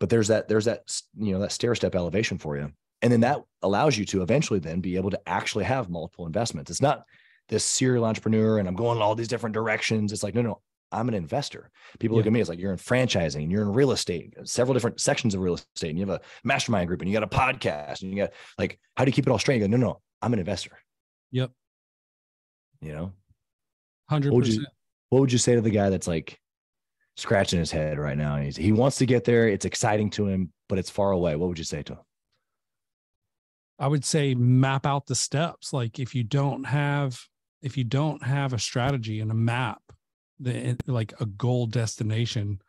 [0.00, 2.72] But there's that, there's that, you know, that stair step elevation for you.
[3.02, 6.70] And then that allows you to eventually then be able to actually have multiple investments.
[6.70, 7.04] It's not
[7.48, 10.12] this serial entrepreneur and I'm going all these different directions.
[10.12, 10.60] It's like, no, no,
[10.92, 11.70] I'm an investor.
[11.98, 15.00] People look at me it's like you're in franchising, you're in real estate, several different
[15.00, 18.02] sections of real estate, and you have a mastermind group and you got a podcast
[18.02, 19.60] and you got like, how do you keep it all straight?
[19.60, 20.78] You go, no, no, I'm an investor.
[21.32, 21.50] Yep.
[22.80, 23.12] You know,
[24.08, 24.66] Hundred What would you-
[25.08, 26.38] what would you say to the guy that's like
[27.16, 28.36] scratching his head right now?
[28.36, 29.48] He's, he wants to get there.
[29.48, 31.36] It's exciting to him, but it's far away.
[31.36, 32.00] What would you say to him?
[33.78, 35.72] I would say map out the steps.
[35.72, 37.18] Like if you don't have
[37.62, 39.80] if you don't have a strategy and a map,
[40.38, 42.60] the like a goal destination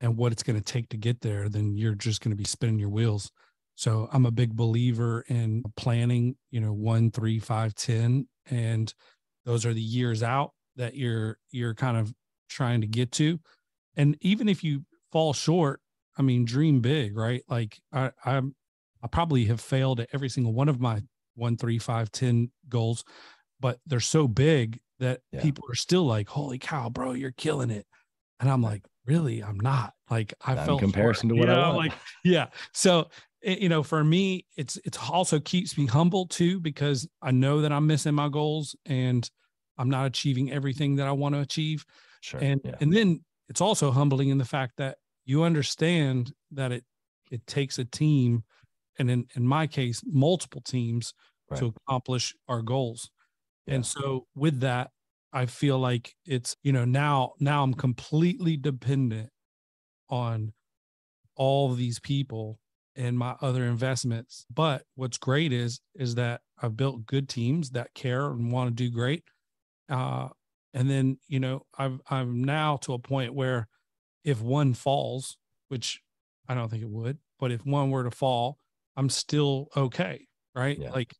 [0.00, 2.44] and what it's going to take to get there, then you're just going to be
[2.44, 3.30] spinning your wheels.
[3.74, 8.92] So I'm a big believer in planning, you know, one, three, five, ten, and
[9.44, 12.12] those are the years out that you're you're kind of
[12.48, 13.40] trying to get to.
[13.96, 15.80] And even if you fall short,
[16.16, 17.42] I mean, dream big, right?
[17.48, 18.54] Like I I'm
[19.02, 21.02] I probably have failed at every single one of my
[21.34, 23.04] one, three, five, ten goals,
[23.60, 25.42] but they're so big that yeah.
[25.42, 27.86] people are still like, "Holy cow, bro, you're killing it,"
[28.40, 31.42] and I'm like, "Really, I'm not." Like I not felt in comparison short.
[31.42, 31.76] to what yeah, I want.
[31.76, 31.92] like
[32.24, 32.46] yeah.
[32.72, 33.08] So
[33.42, 37.60] it, you know, for me, it's it's also keeps me humble too because I know
[37.60, 39.28] that I'm missing my goals and
[39.76, 41.84] I'm not achieving everything that I want to achieve.
[42.20, 42.40] Sure.
[42.40, 42.76] And yeah.
[42.80, 46.84] and then it's also humbling in the fact that you understand that it
[47.30, 48.44] it takes a team
[48.98, 51.14] and in, in my case, multiple teams
[51.50, 51.58] right.
[51.58, 53.10] to accomplish our goals.
[53.66, 53.74] Yeah.
[53.74, 54.90] And so with that,
[55.32, 59.30] I feel like it's, you know, now, now I'm completely dependent
[60.08, 60.52] on
[61.34, 62.60] all these people
[62.94, 64.46] and my other investments.
[64.54, 68.74] But what's great is, is that I've built good teams that care and want to
[68.74, 69.24] do great.
[69.88, 70.28] Uh,
[70.74, 73.68] and then, you know, I've, I'm now to a point where
[74.24, 75.36] if one falls,
[75.68, 76.00] which
[76.48, 78.58] I don't think it would, but if one were to fall,
[78.96, 80.26] I'm still okay.
[80.54, 80.78] Right.
[80.78, 80.90] Yeah.
[80.90, 81.14] Like,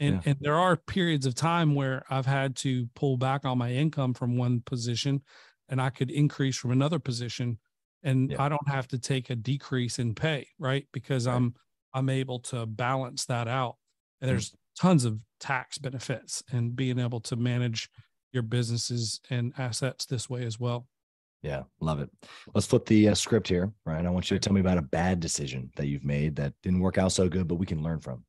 [0.00, 0.30] and, yeah.
[0.30, 4.14] and there are periods of time where I've had to pull back on my income
[4.14, 5.22] from one position
[5.68, 7.58] and I could increase from another position
[8.02, 8.42] and yeah.
[8.42, 10.48] I don't have to take a decrease in pay.
[10.58, 10.86] Right.
[10.92, 11.36] Because right.
[11.36, 11.54] I'm,
[11.94, 13.76] I'm able to balance that out.
[14.20, 14.32] And mm.
[14.32, 14.88] there's mm-hmm.
[14.88, 17.88] tons of tax benefits and being able to manage
[18.32, 20.86] your businesses and assets this way as well.
[21.42, 22.10] Yeah, love it.
[22.54, 24.06] Let's flip the uh, script here, Ryan.
[24.06, 26.80] I want you to tell me about a bad decision that you've made that didn't
[26.80, 28.24] work out so good, but we can learn from.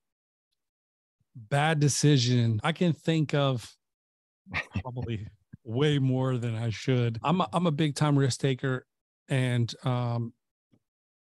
[1.36, 2.60] Bad decision.
[2.64, 3.76] I can think of
[4.82, 5.28] probably
[5.64, 7.20] way more than I should.
[7.24, 8.86] I'm a, I'm a big time risk taker,
[9.28, 10.34] and um,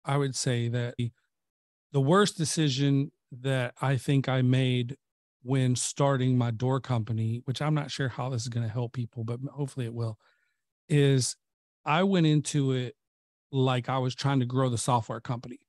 [0.04, 0.96] I would say that
[1.92, 4.98] the worst decision that I think I made
[5.42, 8.94] when starting my door company, which I'm not sure how this is going to help
[8.94, 10.18] people, but hopefully it will,
[10.90, 11.36] is
[11.86, 12.96] I went into it
[13.52, 15.60] like I was trying to grow the software company.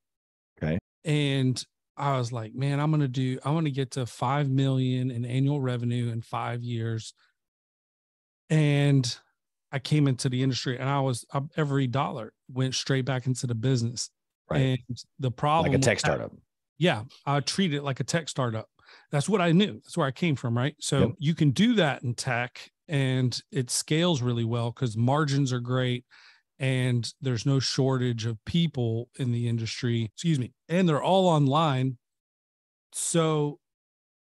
[0.62, 0.78] Okay.
[1.04, 1.62] And
[1.96, 5.10] I was like, man, I'm going to do, I want to get to 5 million
[5.10, 7.14] in annual revenue in five years.
[8.48, 9.16] And
[9.70, 11.24] I came into the industry and I was,
[11.56, 14.10] every dollar went straight back into the business.
[14.50, 14.80] Right.
[14.90, 16.32] And the problem, like a tech startup.
[16.78, 17.04] yeah.
[17.24, 18.68] I treat it like a tech startup.
[19.10, 19.74] That's what I knew.
[19.74, 20.56] That's where I came from.
[20.56, 20.74] Right.
[20.80, 21.10] So yep.
[21.18, 26.04] you can do that in tech and it scales really well because margins are great
[26.58, 31.96] and there's no shortage of people in the industry excuse me and they're all online
[32.92, 33.58] so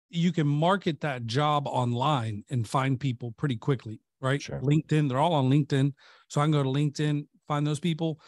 [0.09, 4.61] you can market that job online and find people pretty quickly right sure.
[4.61, 5.91] linkedin they're all on linkedin
[6.27, 8.19] so i can go to linkedin find those people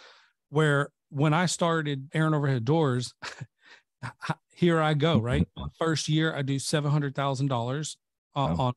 [0.50, 3.14] where when i started aaron overhead doors
[4.56, 7.96] here i go right first year i do $700000
[8.36, 8.74] uh, on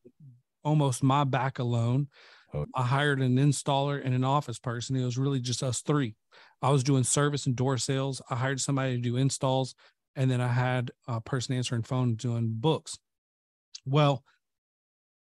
[0.66, 2.08] almost my back alone.
[2.52, 2.66] Oh.
[2.74, 4.96] I hired an installer and an office person.
[4.96, 6.16] It was really just us three.
[6.60, 8.20] I was doing service and door sales.
[8.28, 9.74] I hired somebody to do installs,
[10.16, 12.98] and then I had a person answering phone doing books.
[13.86, 14.24] Well,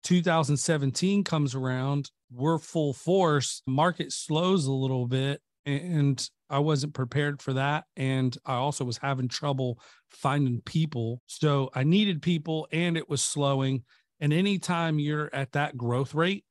[0.02, 3.62] 2017 comes around, we're full force.
[3.66, 7.84] Market slows a little bit, and I wasn't prepared for that.
[7.96, 11.22] And I also was having trouble finding people.
[11.26, 13.84] So I needed people, and it was slowing.
[14.20, 16.44] And anytime you're at that growth rate,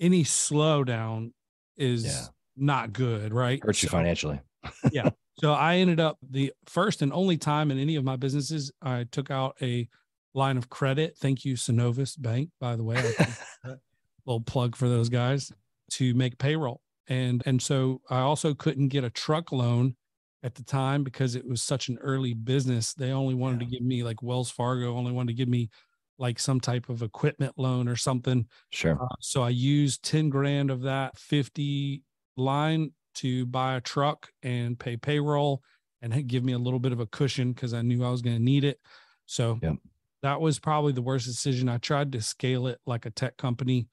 [0.00, 1.32] any slowdown
[1.76, 2.26] is yeah.
[2.56, 3.62] not good, right?
[3.62, 4.40] Hurts you financially.
[4.92, 5.10] yeah.
[5.38, 9.04] So I ended up the first and only time in any of my businesses, I
[9.04, 9.86] took out a
[10.34, 11.16] line of credit.
[11.18, 13.02] Thank you, Synovus Bank, by the way.
[14.26, 15.52] little plug for those guys
[15.92, 16.80] to make payroll.
[17.08, 19.96] And and so I also couldn't get a truck loan
[20.42, 22.94] at the time because it was such an early business.
[22.94, 23.66] They only wanted yeah.
[23.66, 25.70] to give me like Wells Fargo only wanted to give me
[26.18, 28.46] like some type of equipment loan or something.
[28.70, 28.98] Sure.
[29.00, 32.02] Uh, so I used 10 grand of that 50
[32.36, 35.62] line to buy a truck and pay payroll
[36.02, 38.36] and give me a little bit of a cushion because I knew I was going
[38.36, 38.80] to need it.
[39.26, 39.76] So yep.
[40.22, 41.68] that was probably the worst decision.
[41.68, 43.88] I tried to scale it like a tech company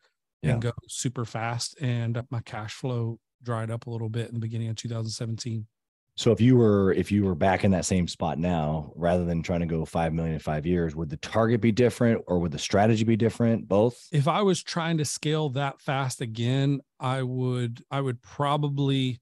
[0.51, 4.33] and go super fast, and uh, my cash flow dried up a little bit in
[4.35, 5.67] the beginning of 2017.
[6.15, 9.41] So if you were if you were back in that same spot now, rather than
[9.41, 12.51] trying to go five million in five years, would the target be different or would
[12.51, 13.67] the strategy be different?
[13.67, 14.07] Both.
[14.11, 19.21] If I was trying to scale that fast again, I would I would probably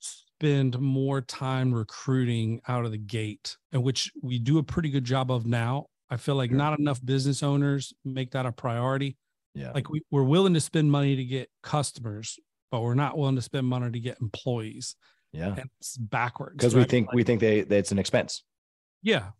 [0.00, 5.04] spend more time recruiting out of the gate, and which we do a pretty good
[5.04, 5.86] job of now.
[6.10, 6.58] I feel like Sure.
[6.58, 9.16] not enough business owners make that a priority.
[9.54, 9.72] Yeah.
[9.72, 12.38] Like we, we're willing to spend money to get customers,
[12.70, 14.94] but we're not willing to spend money to get employees.
[15.32, 15.54] yeah.
[15.56, 16.56] And it's backwards.
[16.56, 18.44] Because we think Like, we think they that it's an expense.
[19.02, 19.30] yeah.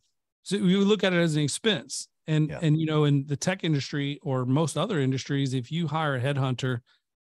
[0.43, 2.09] So we look at it as an expense.
[2.27, 2.59] And Yeah.
[2.63, 6.21] and you know, in the tech industry or most other industries, if you hire a
[6.21, 6.81] headhunter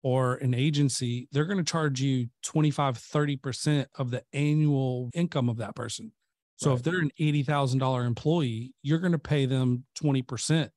[0.04, 5.58] or an agency, they're going to charge you 25, 30% of the annual income of
[5.58, 6.12] that person.
[6.58, 6.78] So Right.
[6.78, 10.70] if they're an $80,000 employee, you're going to pay them 20%.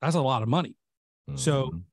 [0.00, 0.76] That's a lot of money.
[1.36, 1.84] So- Mhm.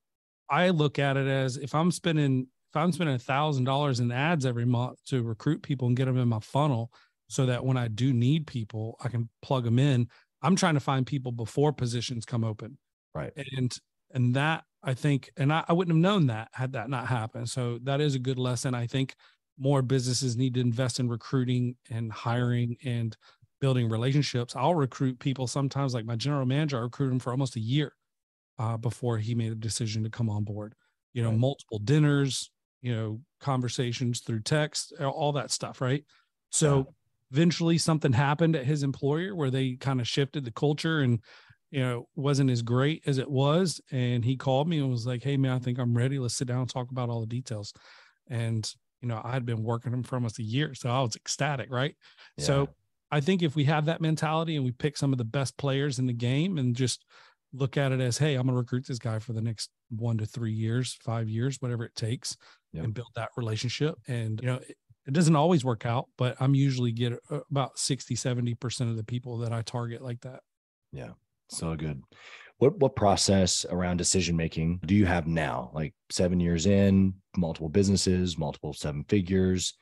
[0.50, 4.12] I look at it as if I'm spending if I'm spending a thousand dollars in
[4.12, 6.92] ads every month to recruit people and get them in my funnel,
[7.30, 10.10] so that when I do need people, I can plug them in.
[10.42, 12.78] I'm trying to find people before positions come open,
[13.16, 13.34] right.
[13.58, 13.76] and
[14.12, 17.50] and that I think, and I, I wouldn't have known that had that not happened.
[17.50, 18.74] So that is a good lesson.
[18.76, 19.16] I think
[19.58, 23.18] more businesses need to invest in recruiting and hiring and
[23.60, 24.56] building relationships.
[24.56, 27.94] I'll recruit people sometimes, like my general manager, I recruit him for almost a year
[28.60, 30.74] uh, before he made a decision to come on board.
[31.14, 31.40] You know, Right.
[31.40, 36.04] multiple dinners, you know, conversations through text, all that stuff, right?
[36.52, 36.94] So
[37.32, 41.20] eventually something happened at his employer where they kind of shifted the culture and
[41.72, 45.22] you know wasn't as great as it was and he called me and was like
[45.22, 47.74] hey man i think i'm ready let's sit down and talk about all the details
[48.30, 51.70] and you know i'd been working him for almost a year so i was ecstatic
[51.70, 51.96] right
[52.38, 52.46] Yeah.
[52.46, 52.70] so
[53.10, 55.98] I think if we have that mentality and we pick some of the best players
[55.98, 57.06] in the game and just
[57.58, 60.18] look at it as, hey, I'm going to recruit this guy for the next one
[60.18, 62.38] to three years, five years, whatever it takes,
[62.74, 62.84] Yep.
[62.84, 63.96] and build that relationship.
[64.08, 64.76] And, you know, it,
[65.08, 69.04] it doesn't always work out, but I'm usually get uh, about 60, 70% of the
[69.04, 70.42] people that I target like that.
[70.92, 71.12] Yeah.
[71.50, 72.02] So good.
[72.58, 75.70] What what process around decision making do you have now?
[75.74, 79.76] Like seven years in, multiple businesses, multiple seven figures.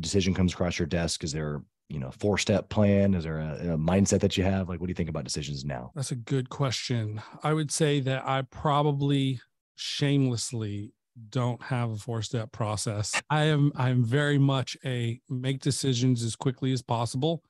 [0.00, 1.22] Decision comes across your desk.
[1.22, 3.14] Is there you know four step plan?
[3.14, 4.68] Is there a, a mindset that you have?
[4.68, 5.92] Like what do you think about decisions now?
[5.94, 7.20] That's a good question.
[7.42, 9.40] I would say that I probably
[9.76, 10.92] shamelessly
[11.30, 13.20] don't have a four step process.
[13.30, 17.42] I am I'm very much a make decisions as quickly as possible.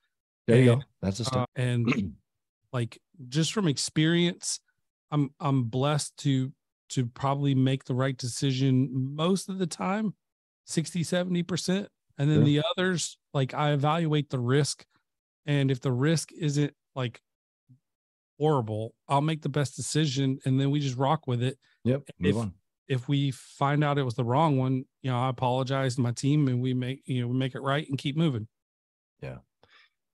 [0.46, 0.82] There you go.
[1.00, 2.14] That's the Uh, and
[2.72, 4.60] like just from experience,
[5.10, 6.52] I'm I'm blessed to
[6.90, 10.14] to probably make the right decision most of the time,
[10.66, 11.86] 60, 70%.
[12.18, 12.44] And then Sure.
[12.44, 14.86] the others, like I evaluate the risk.
[15.46, 17.20] And if the risk isn't like
[18.38, 21.58] horrible, I'll make the best decision and then we just rock with it.
[21.84, 22.02] yep.
[22.18, 22.54] Move if- on.
[22.86, 26.12] If we find out it was the wrong one, you know, I apologize to my
[26.12, 28.46] team and we make, you know, we make it right and keep moving.
[29.22, 29.38] Yeah.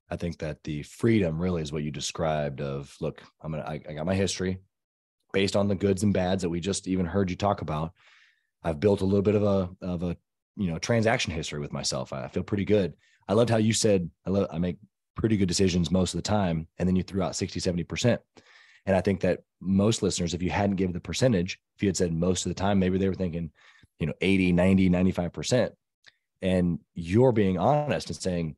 [0.09, 3.81] I think that the freedom really is what you described of look, I'm gonna I,
[3.89, 4.61] I got my history
[5.33, 7.93] based on the goods and bads that we just even heard you talk about.
[8.63, 10.17] I've built a little bit of a of a
[10.61, 12.13] you know transaction history with myself.
[12.13, 12.95] I feel pretty good.
[13.29, 14.77] I loved how you said I love I make
[15.17, 18.19] pretty good decisions most of the time, and then you threw out 60, 70%.
[18.87, 21.97] And I think that most listeners, if you hadn't given the percentage, if you had
[21.97, 23.51] said most of the time, maybe they were thinking,
[23.99, 25.71] you know, 80, 90, 95%.
[26.43, 28.57] And you're being honest and saying,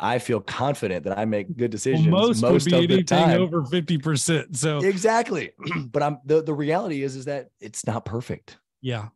[0.00, 3.40] I feel confident that I make good decisions most, most, would be of the time.
[3.40, 4.56] over 50%.
[4.56, 5.52] So Exactly.
[5.92, 8.58] but I'm the, the reality is is that it's not perfect.
[8.80, 9.08] yeah.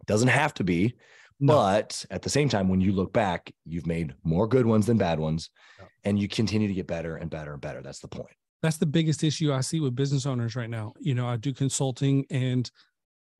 [0.00, 0.94] It doesn't have to be.
[1.40, 1.54] No.
[1.54, 4.98] But at the same time, when you look back, you've made more good ones than
[4.98, 5.50] bad ones.
[5.78, 5.86] Yeah.
[6.04, 7.82] And you continue to get better and better and better.
[7.82, 8.36] That's the point.
[8.62, 10.92] that's the biggest issue I see with business owners right now.
[11.00, 12.70] You know, I do consulting and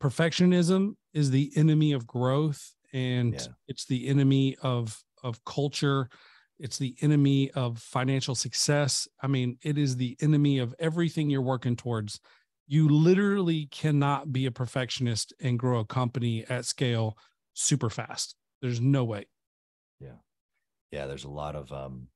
[0.02, 3.46] perfectionism is the enemy of growth and Yeah.
[3.68, 6.08] it's the enemy of of culture.
[6.58, 9.06] It's the enemy of financial success.
[9.22, 12.20] I mean, it is the enemy of everything you're working towards.
[12.66, 17.18] You literally cannot be a perfectionist and grow a company at scale
[17.54, 18.34] super fast.
[18.62, 19.26] There's no way.
[20.00, 20.16] Yeah,
[20.90, 21.06] Yeah.
[21.06, 22.08] there's a lot of um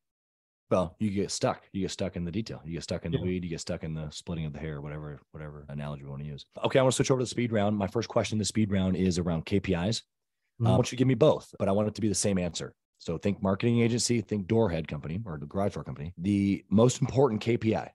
[0.71, 1.63] well, you get stuck.
[1.73, 2.61] You get stuck in the detail.
[2.65, 3.25] You get stuck in the Yeah.
[3.25, 3.45] weed.
[3.45, 6.27] You get stuck in the splitting of the hair, whatever, whatever analogy we want to
[6.27, 6.47] use.
[6.65, 7.77] Okay, I want to switch over to the speed round.
[7.77, 10.03] My first question in the speed round is around KPIs.
[10.61, 10.77] Uh, I Mhm.
[10.77, 12.75] want you to give me both, but I want it to be the same answer.
[12.99, 16.15] So think marketing agency, think doorhead company or the garage door company.
[16.17, 17.91] The most important KPI.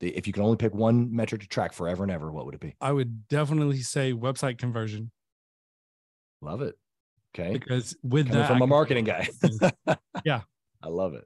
[0.00, 2.54] The, if you can only pick one metric to track forever and ever, what would
[2.54, 2.74] it be?
[2.80, 5.12] I would definitely say website conversion
[6.40, 6.76] Love it.
[7.34, 7.52] Okay.
[7.52, 9.28] because with Coming that from a marketing guy.
[10.24, 10.42] Yeah.
[10.82, 11.24] I love it.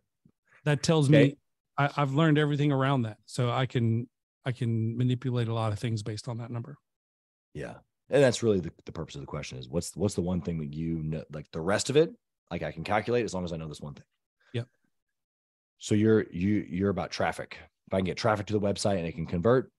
[0.64, 1.24] that tells Okay.
[1.28, 1.36] me
[1.78, 3.18] I, I've learned everything around that.
[3.26, 4.08] So I can
[4.44, 6.76] I can manipulate a lot of things based on that number.
[7.54, 7.74] Yeah.
[8.10, 10.58] And that's really the, the purpose of the question is what's what's the one thing
[10.58, 12.12] that you know like the rest of it
[12.50, 14.04] like I can calculate as long as I know this one thing.
[14.54, 14.66] Yep.
[15.78, 17.56] So you're you you're about traffic.
[17.86, 19.70] If I can get traffic to the website and it can convert,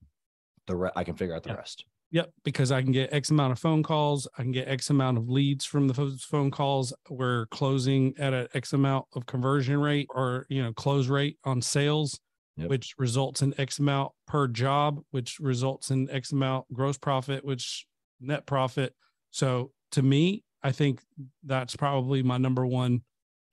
[0.66, 1.58] the re- I can figure out the Yep.
[1.58, 1.84] rest.
[2.14, 4.28] Yep, because I can get X amount of phone calls.
[4.38, 6.94] I can get X amount of leads from the phone calls.
[7.10, 11.60] We're closing at an X amount of conversion rate or you know close rate on
[11.60, 12.20] sales,
[12.56, 12.70] Yep.
[12.70, 17.84] which results in X amount per job, which results in X amount gross profit, which
[18.20, 18.94] net profit.
[19.32, 21.02] So to me, I think
[21.42, 23.02] that's probably my number one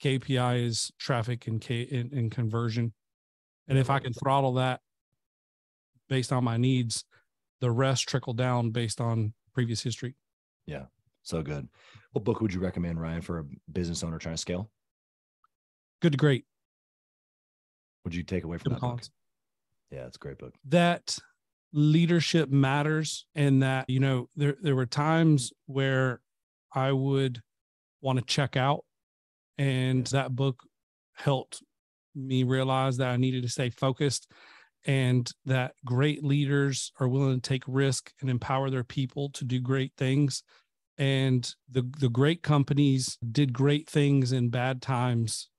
[0.03, 2.93] KPI is traffic and K and, and conversion.
[3.68, 4.82] And if I can throttle that
[6.09, 7.05] based on my needs,
[7.62, 10.16] the rest trickle down based on previous history.
[10.66, 10.86] Yeah.
[11.24, 11.70] So good.
[12.12, 14.70] What book would you recommend, Ryan, for a business owner trying to scale?
[16.01, 16.45] Good to great.
[18.03, 19.01] Would you take away from Jim that book?
[19.91, 20.55] Yeah, it's a great book.
[20.70, 21.18] That
[21.72, 26.22] leadership matters and that, you know, there there were times where
[26.74, 27.41] I would
[28.01, 28.84] want to check out
[29.57, 30.64] and that book
[31.14, 31.62] helped
[32.16, 34.32] me realize that I needed to stay focused
[34.86, 39.59] and that great leaders are willing to take risk and empower their people to do
[39.59, 40.43] great things
[40.97, 45.49] and the the great companies did great things in bad times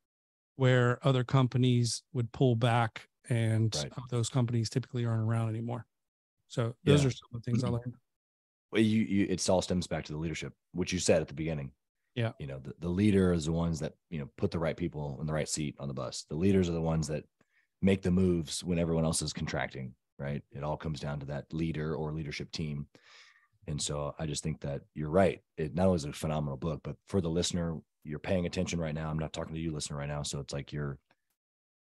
[0.57, 3.93] where other companies would pull back and Right.
[4.11, 5.87] those companies typically aren't around anymore
[6.49, 7.09] so those Yeah.
[7.09, 7.97] are some of the things i learned
[8.71, 11.35] Well, you, you it all stems back to the leadership, which you said at the
[11.35, 11.73] beginning.
[12.15, 12.33] Yeah.
[12.39, 15.19] You know, the, the leader is the ones that, you know, put the right people
[15.21, 16.25] in the right seat on the bus.
[16.25, 17.25] The leaders are the ones that
[17.83, 20.43] make the moves when everyone else is contracting, right?
[20.53, 22.87] It all comes down to that leader or leadership team.
[23.67, 25.41] And so I just think that you're right.
[25.57, 28.95] It not only is a phenomenal book, but for the listener, you're paying attention right
[28.95, 29.09] now.
[29.09, 30.23] I'm not talking to you, listener, right now.
[30.23, 30.99] So it's like you're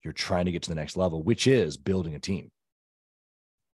[0.03, 2.51] you're trying to get to the next level, which is building a team.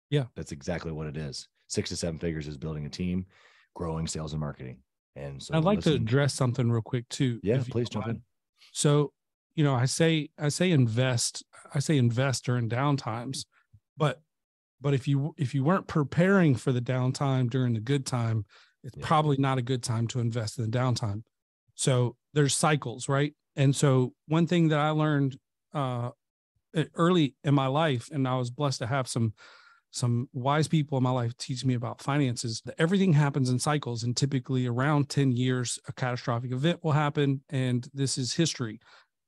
[0.10, 0.26] Yeah.
[0.36, 1.48] That's exactly what it is.
[1.68, 3.26] Six to seven figures is building a team,
[3.76, 4.78] growing sales and marketing.
[5.16, 8.22] And so i'd like to address something real quick too Yeah, please jump in.
[8.74, 9.14] so
[9.56, 11.42] you know i say i say invest
[11.76, 13.46] i say invest during down times
[13.98, 14.22] but
[14.82, 18.46] but if you if you weren't preparing for the downtime during the good time
[18.84, 19.06] it's Yeah.
[19.06, 21.24] probably not a good time to invest in the downtime.
[21.76, 23.34] So there's cycles right?
[23.56, 25.38] And so one thing that i learned
[25.74, 26.12] uh
[26.96, 29.34] early in my life and i was blessed to have some
[29.92, 34.04] some wise people in my life teach me about finances that everything happens in cycles
[34.04, 38.80] and typically around 10 years a catastrophic event will happen and this is history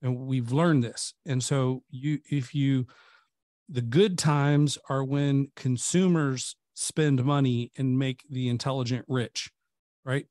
[0.01, 2.85] and we've learned this and so you if you
[3.69, 9.51] the good times are when consumers spend money and make the intelligent rich
[10.05, 10.27] right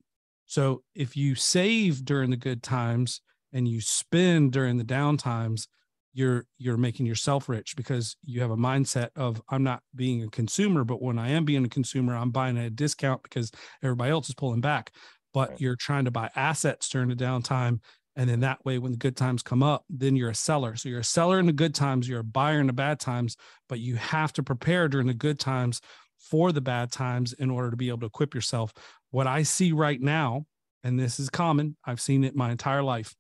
[0.47, 3.21] so if you save during the good times
[3.53, 5.69] and you spend during the down times
[6.13, 10.29] you're you're making yourself rich because you have a mindset of I'm not being a
[10.31, 13.53] consumer, but when I am being a consumer, I'm buying at a discount because
[13.83, 14.93] everybody else is pulling back.
[15.35, 15.61] But Right.
[15.61, 17.81] you're trying to buy assets during the downtime.
[18.17, 20.75] And then that way, when the good times come up, then you're a seller.
[20.77, 23.37] So you're a seller in the good times, you're a buyer in the bad times,
[23.69, 25.81] but you have to prepare during the good times
[26.19, 28.73] for the bad times in order to be able to equip yourself.
[29.11, 30.47] What I see right now,
[30.83, 33.15] and this is common, I've seen it my entire life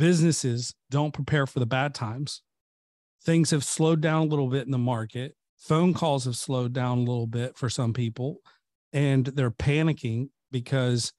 [0.00, 2.40] businesses don't prepare for the bad times.
[3.22, 5.36] Things have slowed down a little bit in the market.
[5.58, 8.38] Phone calls have slowed down a little bit for some people,
[8.94, 11.12] and they're panicking because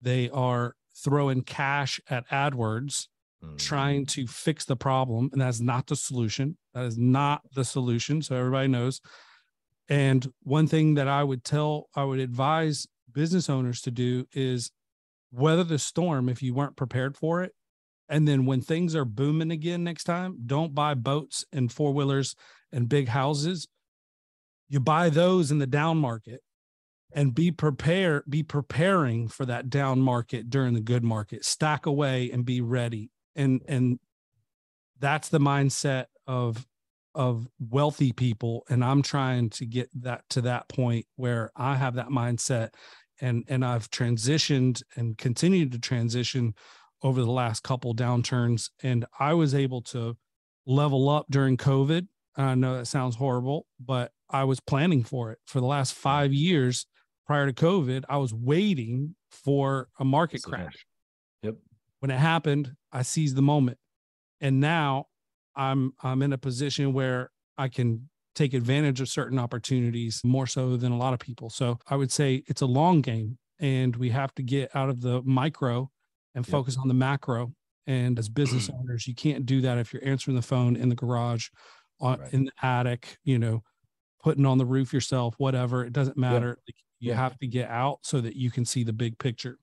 [0.00, 3.08] they are throwing cash at AdWords,
[3.42, 3.56] Mm.
[3.56, 5.28] trying to fix the problem.
[5.30, 6.58] And that's not the solution.
[6.74, 8.20] That is not the solution.
[8.20, 9.00] So everybody knows.
[9.88, 14.72] And one thing that I would tell, I would advise business owners to do is
[15.30, 17.54] weather the storm if you weren't prepared for it.
[18.08, 22.34] And then when things are booming again next time, don't buy boats and four wheelers
[22.72, 23.68] and big houses.
[24.68, 26.42] You buy those in the down market
[27.12, 31.44] and be prepared, be preparing for that down market during the good market.
[31.44, 33.10] Stack away and be ready.
[33.34, 33.98] And and
[34.98, 36.66] that's the mindset of
[37.14, 38.64] of wealthy people.
[38.68, 42.70] And I'm trying to get that to that point where I have that mindset
[43.20, 46.54] and and I've transitioned and continued to transition
[47.02, 50.16] over the last couple downturns and I was able to
[50.66, 52.06] level up during COVID.
[52.36, 56.32] I know that sounds horrible, but I was planning for it for the last 5
[56.32, 56.86] years
[57.28, 58.04] prior to COVID.
[58.08, 60.84] I was waiting for a market crash.
[61.42, 61.56] Yep.
[62.00, 63.78] When it happened, I seized the moment.
[64.40, 65.06] And now
[65.54, 70.76] I'm I'm in a position where I can take advantage of certain opportunities more so
[70.76, 71.50] than a lot of people.
[71.50, 75.00] So I would say it's a long game and we have to get out of
[75.00, 75.90] the micro
[76.34, 76.50] and Yep.
[76.52, 77.52] focus on the macro.
[77.86, 80.94] And as business owners, you can't do that if you're answering the phone in the
[80.94, 81.48] garage,
[82.00, 82.32] on, Right.
[82.32, 83.62] in the attic, you know,
[84.22, 85.84] putting on the roof yourself, whatever.
[85.84, 86.58] It doesn't matter.
[86.68, 89.58] Like, You have to get out so that you can see the big picture.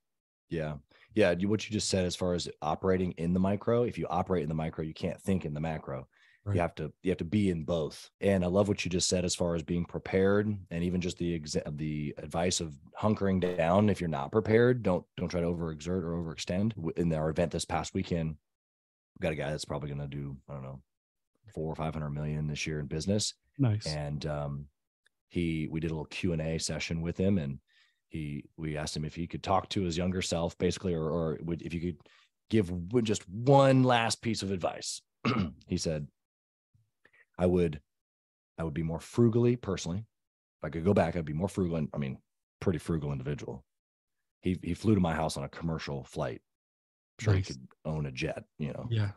[0.49, 0.75] Yeah.
[1.13, 4.43] Yeah, what you just said as far as operating in the micro, if you operate
[4.43, 6.07] in the micro, you can't think in the macro.
[6.43, 6.55] Right.
[6.55, 8.09] You have to you have to be in both.
[8.21, 11.17] And I love what you just said as far as being prepared and even just
[11.17, 15.47] the exa- the advice of hunkering down if you're not prepared, don't don't try to
[15.47, 16.73] overexert or overextend.
[16.97, 18.35] In our event this past weekend,
[19.17, 20.81] we got a guy that's probably going to do, I don't know,
[21.55, 23.87] 4 or 500 million this year in business Nice.
[23.87, 24.67] and um,
[25.29, 27.59] he we did a little Q and A session with him, and
[28.09, 31.39] he we asked him if he could talk to his younger self, basically, or or
[31.41, 31.97] would if you could
[32.49, 32.71] give
[33.03, 35.01] just one last piece of advice.
[35.67, 36.07] he said,
[37.37, 37.81] "I would,
[38.57, 39.99] I would be more frugally personally.
[39.99, 41.77] If I could go back, I'd be more frugal.
[41.77, 42.17] And I mean,
[42.59, 43.65] pretty frugal individual.
[44.41, 46.41] He he flew to my house on a commercial flight.
[47.19, 47.47] I'm sure Nice.
[47.47, 48.87] he could own a jet, you know.
[48.89, 49.11] yeah.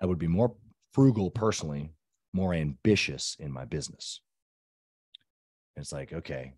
[0.00, 0.54] I would be more
[0.92, 1.90] frugal personally,
[2.32, 4.20] more ambitious in my business.
[5.76, 6.54] And it's like, okay,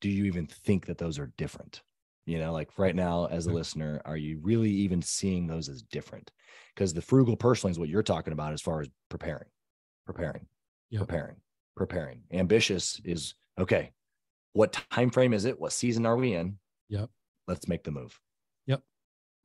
[0.00, 1.82] do you even think that those are different?
[2.26, 3.56] You know, like right now, as a mm-hmm.
[3.56, 6.30] listener, are you really even seeing those as different?
[6.74, 9.48] Because the frugal personally is what you're talking about as far as preparing,
[10.04, 10.46] preparing,
[10.90, 11.00] Yep.
[11.00, 11.36] preparing,
[11.74, 12.20] preparing.
[12.30, 13.92] Ambitious is okay.
[14.52, 15.58] What time frame is it?
[15.58, 16.58] What season are we in?
[16.90, 17.08] Yep.
[17.46, 18.20] Let's make the move.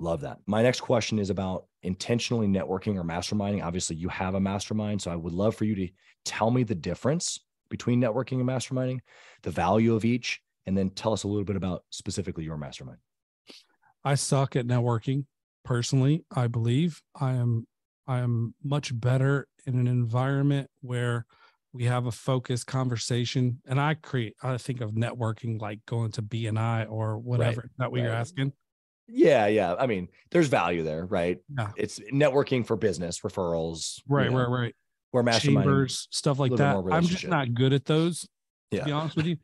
[0.03, 0.39] Love that.
[0.45, 3.63] My next question is about intentionally networking or masterminding.
[3.63, 5.01] Obviously, you have a mastermind.
[5.01, 5.87] So I would love for you to
[6.25, 7.39] tell me the difference
[7.69, 8.99] between networking and masterminding,
[9.43, 12.97] the value of each, and then tell us a little bit about specifically your mastermind.
[14.03, 15.23] I suck at networking
[15.63, 16.25] personally.
[16.35, 17.65] I believe I am
[18.05, 21.25] I am much better in an environment where
[21.71, 23.61] we have a focused conversation.
[23.65, 27.61] And I create I think of networking like going to BNI or whatever.
[27.63, 28.19] Is that what you're right.
[28.19, 28.51] asking?
[29.07, 29.75] Yeah, yeah.
[29.75, 31.37] I mean, there's value there, right?
[31.57, 31.71] Yeah.
[31.75, 33.97] It's networking for business, referrals.
[33.97, 34.75] you Right, know, right, right.
[35.11, 35.41] Where masterminding.
[35.63, 36.75] Chambers, stuff like that.
[36.91, 38.21] I'm just not good at those,
[38.71, 38.83] to Yeah.
[38.85, 39.37] be honest with you.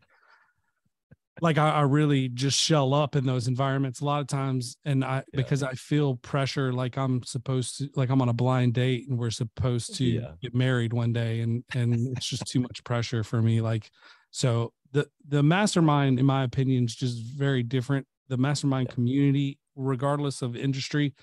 [1.41, 4.75] Like I, I really just shell up in those environments a lot of times.
[4.83, 5.23] And I Yeah.
[5.37, 9.17] because I feel pressure like I'm supposed to like I'm on a blind date and
[9.17, 10.31] we're supposed to Yeah.
[10.41, 13.61] get married one day and and it's just too much pressure for me.
[13.61, 13.89] Like
[14.31, 18.05] so the the mastermind, in my opinion, is just very different.
[18.29, 18.95] The mastermind Yeah.
[18.95, 21.13] community, regardless of industry,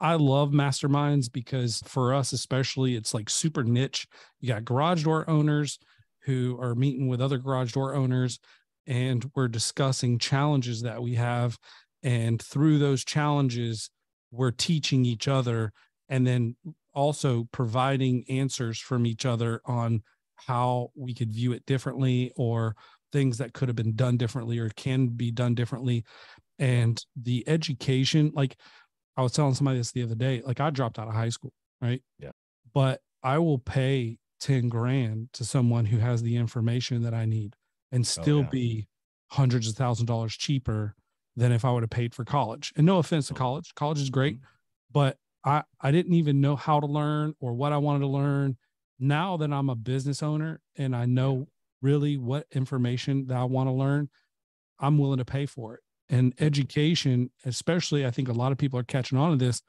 [0.00, 4.06] I love masterminds because for us, especially, it's like super niche.
[4.40, 5.78] You got garage door owners
[6.24, 8.38] who are meeting with other garage door owners,
[8.86, 11.58] and we're discussing challenges that we have.
[12.02, 13.90] And through those challenges,
[14.30, 15.72] we're teaching each other
[16.08, 16.56] and then
[16.94, 20.02] also providing answers from each other on
[20.36, 22.76] how we could view it differently or
[23.12, 26.04] things that could have been done differently or can be done differently.
[26.58, 28.56] And the education, like,
[29.16, 30.42] I was telling somebody this the other day.
[30.44, 32.02] Like I dropped out of high school, right?
[32.18, 32.30] Yeah.
[32.74, 37.54] But I will pay 10 grand to someone who has the information that I need
[37.92, 38.48] and still Oh, yeah.
[38.50, 38.88] be
[39.30, 40.94] hundreds of thousand dollars cheaper
[41.34, 42.72] than if I would have paid for college.
[42.76, 43.74] And no offense to college.
[43.74, 44.44] College is great, Mhm.
[44.92, 48.56] but I, I didn't even know how to learn or what I wanted to learn.
[48.98, 51.48] Now that I'm a business owner and I know
[51.82, 54.08] really what information that I want to learn,
[54.78, 55.80] I'm willing to pay for it.
[56.08, 59.62] And education, especially, I think a lot of people are catching on to this,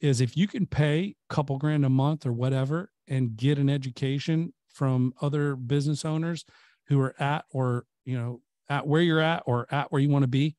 [0.00, 3.70] is if you can pay a couple grand a month or whatever and get an
[3.70, 6.44] education from other business owners
[6.86, 10.22] who are at or, you know, at where you're at or at where you want
[10.22, 10.56] to be,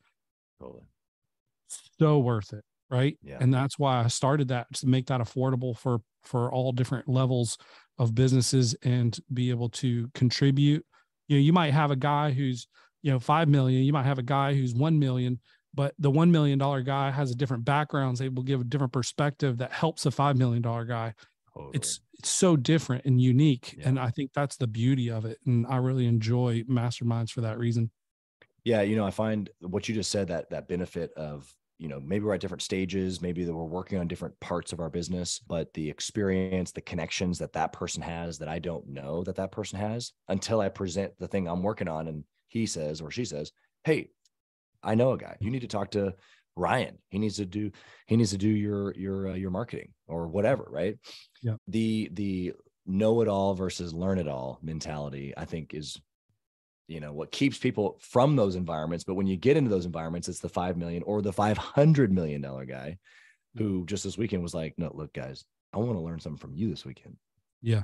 [0.60, 0.84] Totally.
[2.00, 2.64] so worth it.
[2.90, 3.20] Right.
[3.22, 3.38] Yeah.
[3.40, 7.58] And that's why I started that to make that affordable for for all different levels
[7.98, 10.84] of businesses and be able to contribute.
[11.28, 12.68] You know, you might have a guy who's,
[13.02, 15.40] you know, five million, you might have a guy who's one million,
[15.74, 18.66] but the one million dollar guy has a different background, is able to give a
[18.66, 21.14] different perspective that helps a five million dollar guy.
[21.54, 21.72] Totally.
[21.76, 23.76] It's it's so different and unique.
[23.78, 23.90] Yeah.
[23.90, 25.38] And I think that's the beauty of it.
[25.46, 27.92] And I really enjoy masterminds for that reason.
[28.66, 32.00] Yeah, you know, I find what you just said that that benefit of you know
[32.02, 35.40] maybe we're at different stages, maybe that we're working on different parts of our business,
[35.40, 39.52] but the experience, the connections that that person has that I don't know that that
[39.52, 43.24] person has until I present the thing I'm working on, and he says or she
[43.24, 43.52] says,
[43.86, 44.10] "Hey,
[44.84, 45.38] I know a guy.
[45.40, 46.14] You need to talk to
[46.58, 46.98] Ryan.
[47.10, 47.72] He needs to do
[48.08, 50.98] he needs to do your your uh, your marketing or whatever, right?"
[51.42, 51.56] Yeah.
[51.68, 52.54] The the
[52.86, 56.00] know it all versus learn it all mentality, I think, is
[56.88, 60.28] you know what keeps people from those environments but when you get into those environments
[60.28, 62.98] it's the 5 million or the 500 million dollar guy
[63.56, 66.56] who just this weekend was like no look guys i want to learn something from
[66.56, 67.16] you this weekend
[67.62, 67.84] Yeah.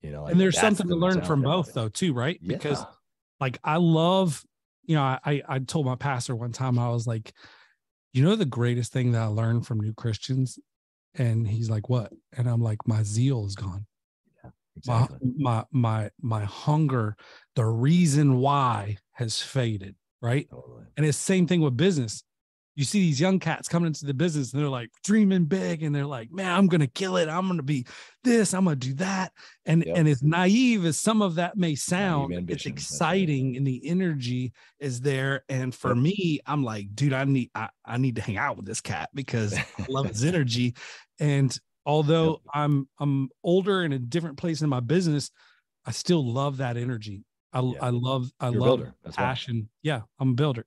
[0.00, 2.40] you know like, and there's something to learn from both though, too, right?
[2.42, 2.86] Because Yeah.
[3.42, 4.44] Like I love,
[4.84, 7.32] you know, I I told my pastor one time I was like,
[8.12, 10.60] you know, the greatest thing that I learned from new Christians,
[11.16, 12.12] and he's like, what?
[12.36, 13.84] And I'm like, my zeal is gone.
[14.44, 15.18] Yeah, exactly.
[15.36, 17.16] My my my my hunger,
[17.56, 20.46] the reason why has faded, right?
[20.48, 22.22] totally And it's same thing with business.
[22.74, 25.94] You see these young cats coming into the business and they're like dreaming big and
[25.94, 27.28] they're like, man, I'm gonna kill it.
[27.28, 27.86] I'm gonna be
[28.24, 29.32] this, I'm gonna do that.
[29.66, 29.96] And Yep.
[29.98, 32.72] and as naive as some of that may sound, it's that's right.
[32.72, 35.44] exciting and the energy is there.
[35.48, 36.02] And for Yep.
[36.02, 39.10] me, I'm like, dude, I need I, I need to hang out with this cat
[39.14, 40.74] because I love his energy.
[41.20, 45.30] And although I'm I'm older and a different place in my business,
[45.84, 47.24] I still love that energy.
[47.52, 47.78] I Yeah.
[47.82, 48.94] I love I You're love builder.
[49.04, 49.24] That's why.
[49.24, 49.68] passion.
[49.82, 50.64] Yeah, I'm a builder.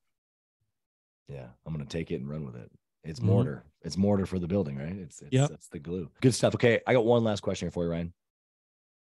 [1.27, 2.71] Yeah, I'm gonna take it and run with it.
[3.03, 3.23] It's Mhm.
[3.23, 3.63] mortar.
[3.81, 4.95] It's mortar for the building, right?
[4.95, 5.49] It's it's Yep.
[5.49, 6.11] that's the glue.
[6.21, 6.55] Good stuff.
[6.55, 8.13] Okay, I got one last question here for you, Ryan,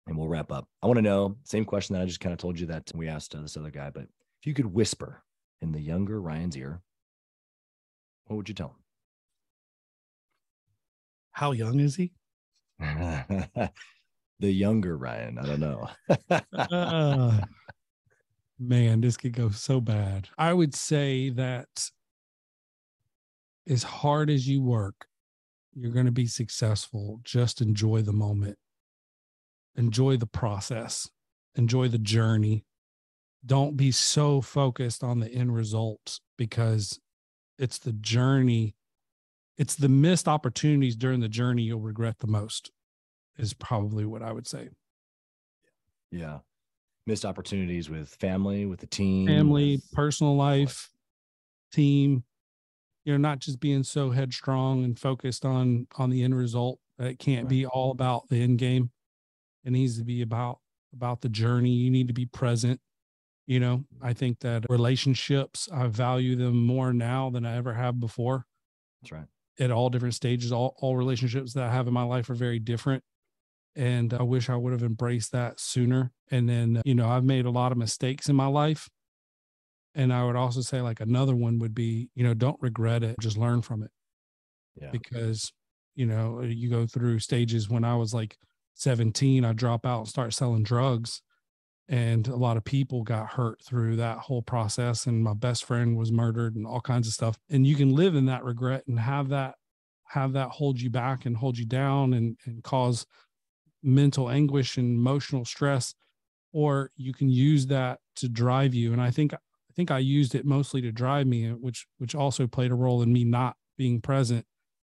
[0.07, 0.67] and we'll wrap up.
[0.81, 3.07] I want to know same question that I just kind of told you that we
[3.07, 4.03] asked uh, this other guy, but
[4.39, 5.23] if you could whisper
[5.61, 6.81] in the younger Ryan's ear,
[8.25, 8.83] what would you tell him?
[11.31, 12.13] How young is he?
[12.79, 13.71] the
[14.41, 15.37] younger Ryan.
[15.37, 15.89] I don't know.
[16.57, 17.41] Uh,
[18.59, 20.27] man, this could go so bad.
[20.37, 21.89] I would say that
[23.67, 25.07] as hard as you work,
[25.73, 27.19] you're going to be successful.
[27.23, 28.57] Just enjoy the moment,
[29.75, 31.09] enjoy the process,
[31.55, 32.65] enjoy the journey.
[33.45, 36.99] Don't be so focused on the end result because
[37.57, 38.75] it's the journey,
[39.57, 42.71] it's the missed opportunities during the journey you'll regret the most,
[43.37, 44.69] is probably what I would say.
[46.11, 46.39] yeah,
[47.07, 50.91] missed opportunities with family, with the team, family, with- personal life,
[51.71, 52.23] team.
[53.05, 56.79] You know, not just being so headstrong and focused on on the end result.
[56.99, 57.49] It can't Right.
[57.49, 58.91] be all about the end game.
[59.63, 60.59] It needs to be about
[60.93, 61.71] about the journey.
[61.71, 62.79] You need to be present.
[63.47, 67.99] You know, I think that relationships, I value them more now than I ever have
[67.99, 68.45] before
[69.01, 69.27] That's right.
[69.59, 70.51] at all different stages.
[70.51, 73.03] All all relationships that I have in my life are very different.
[73.75, 76.11] And I wish I would have embraced that sooner.
[76.29, 78.89] And then, you know, I've made a lot of mistakes in my life.
[79.95, 83.17] And I would also say, like, another one would be, you know, don't regret it,
[83.19, 83.91] just learn from it.
[84.79, 84.91] Yeah.
[84.91, 85.51] Because,
[85.95, 88.37] you know, uh, you go through stages when I was like
[88.75, 91.21] 17, I drop out and start selling drugs.
[91.89, 95.07] And a lot of people got hurt through that whole process.
[95.07, 97.37] And my best friend was murdered and all kinds of stuff.
[97.49, 99.55] And you can live in that regret and have that
[100.11, 103.05] have that hold you back and hold you down and, and cause
[103.81, 105.95] mental anguish and emotional stress
[106.51, 109.33] or you can use that to drive you and i think
[109.71, 112.75] i think i used it mostly to drive me uh, which which also played a
[112.75, 114.45] role in me not being present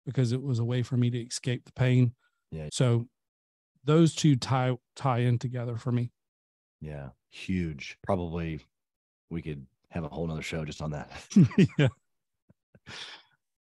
[0.05, 2.13] because it was a way for me to escape the pain
[2.53, 2.69] Yeah.
[2.71, 3.07] so
[3.85, 6.11] those two tie tie in together for me
[6.81, 7.09] Yeah.
[7.31, 7.99] Huge.
[8.03, 8.61] Probably
[9.31, 11.11] we could have a whole nother show just on that.
[11.79, 11.89] yeah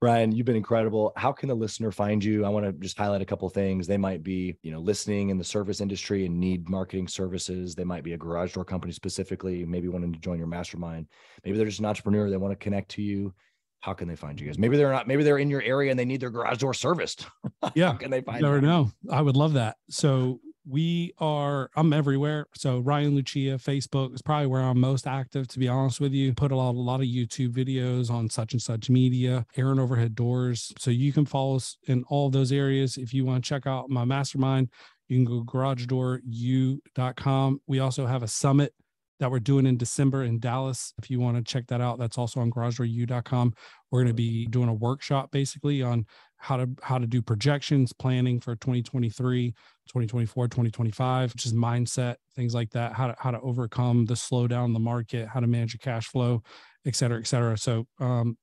[0.01, 1.13] Brian, you've been incredible.
[1.17, 2.45] How can the listener find you?
[2.45, 3.87] I want to just highlight a couple of things.
[3.87, 7.75] They might be, you know, listening in the service industry and need marketing services.
[7.75, 11.07] They might be a garage door company specifically, maybe wanting to join your mastermind.
[11.45, 12.29] Maybe they're just an entrepreneur.
[12.29, 13.33] They want to connect to you.
[13.81, 14.59] How can they find you guys?
[14.59, 17.27] Maybe they're not, maybe they're in your area and they need their garage door serviced.
[17.75, 18.63] yeah How can they find never you?
[18.63, 18.91] know.
[19.11, 19.77] I would love that.
[19.89, 22.47] So we are, I'm everywhere.
[22.55, 26.33] So Ryan Lucia, Facebook is probably where I'm most active, to be honest with you.
[26.35, 30.15] Put a lot, a lot of YouTube videos on Such n Such Media, Aaron Overhead
[30.15, 30.73] Doors.
[30.79, 32.97] So you can follow us in all those areas.
[32.97, 34.71] If you want to check out my mastermind,
[35.09, 37.61] you can go garagedoor.u.com.
[37.67, 38.75] We also have a summit
[39.21, 40.93] that we're doing in December in Dallas.
[40.99, 43.55] If you want to check that out, that's also on garagedoor.u.com.
[43.91, 46.07] We're going to be doing a workshop basically on
[46.39, 49.51] how to how to do projections planning for 2023
[49.89, 54.67] 2024 2025 which is mindset things like that how to how to overcome the slowdown
[54.67, 56.43] in the market how to manage your cash flow
[56.85, 58.37] et cetera et cetera so um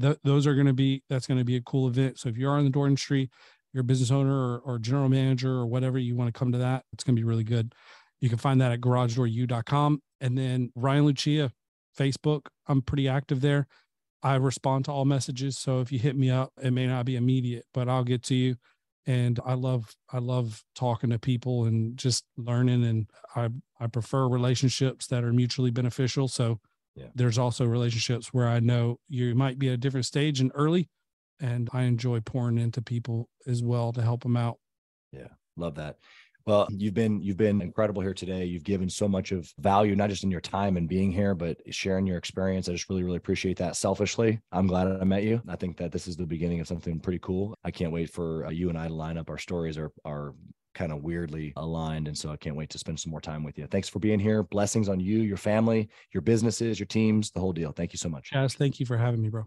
[0.00, 2.36] th- those are going to be that's going to be a cool event so if
[2.36, 3.28] you're in the door industry
[3.72, 6.58] you're a business owner or, or general manager or whatever you want to come to
[6.58, 7.74] that it's going to be really good
[8.20, 11.50] you can find that at garagedoor.u.com and then ryan lucia
[11.98, 13.66] facebook i'm pretty active there
[14.22, 15.56] I respond to all messages.
[15.56, 18.34] So if you hit me up, it may not be immediate, but I'll get to
[18.34, 18.56] you.
[19.06, 22.84] And I love I love talking to people and just learning.
[22.84, 23.48] And I
[23.82, 26.28] I prefer relationships that are mutually beneficial.
[26.28, 26.60] So
[26.96, 27.06] Yeah.
[27.14, 30.90] there's also relationships where I know you might be at a different stage and early,
[31.40, 34.58] and I enjoy pouring into people as well to help them out.
[35.12, 35.28] Yeah.
[35.56, 35.96] Love that.
[36.50, 38.44] Well, you've been you've been incredible here today.
[38.44, 41.58] You've given so much of value, not just in your time and being here, but
[41.72, 42.68] sharing your experience.
[42.68, 43.76] I just really, really appreciate that.
[43.76, 45.40] Selfishly, I'm glad I met you.
[45.46, 47.54] I think that this is the beginning of something pretty cool.
[47.62, 49.30] I can't wait for uh, you and I to line up.
[49.30, 50.34] Our stories are are
[50.74, 53.56] kind of weirdly aligned, and so I can't wait to spend some more time with
[53.56, 53.68] you.
[53.68, 54.42] Thanks for being here.
[54.42, 57.70] Blessings on you, your family, your businesses, your teams, the whole deal.
[57.70, 58.30] Thank you so much.
[58.32, 59.44] Yes, thank you for having me, bro.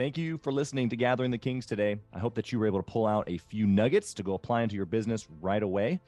[0.00, 1.98] Thank you for listening to Gathering the Kings today.
[2.14, 4.62] I hope that you were able to pull out a few nuggets to go apply
[4.62, 6.00] into your business right away.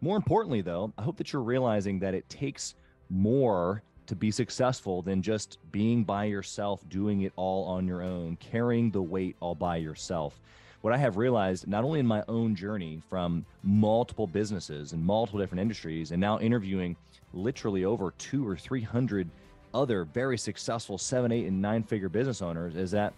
[0.00, 2.76] More importantly, though, I hope that you're realizing that it takes
[3.08, 8.36] more to be successful than just being by yourself, doing it all on your own,
[8.36, 10.38] carrying the weight all by yourself.
[10.82, 15.40] What I have realized, not only in my own journey from multiple businesses and multiple
[15.40, 16.94] different industries, and now interviewing
[17.32, 19.28] literally over two or 300
[19.74, 23.12] other very successful seven, eight, and nine figure business owners, is that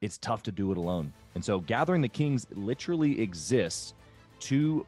[0.00, 1.12] it's tough to do it alone.
[1.34, 3.94] And so, Gathering the Kings literally exists
[4.40, 4.86] to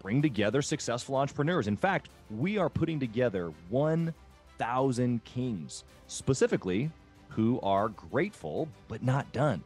[0.00, 1.66] bring together successful entrepreneurs.
[1.66, 6.90] In fact, we are putting together 1,000 kings, specifically
[7.28, 9.62] who are grateful but not done.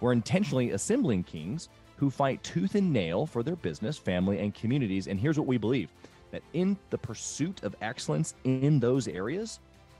[0.00, 5.06] We're intentionally assembling kings who fight tooth and nail for their business, family, and communities.
[5.06, 5.88] And here's what we believe
[6.32, 9.60] that in the pursuit of excellence in those areas,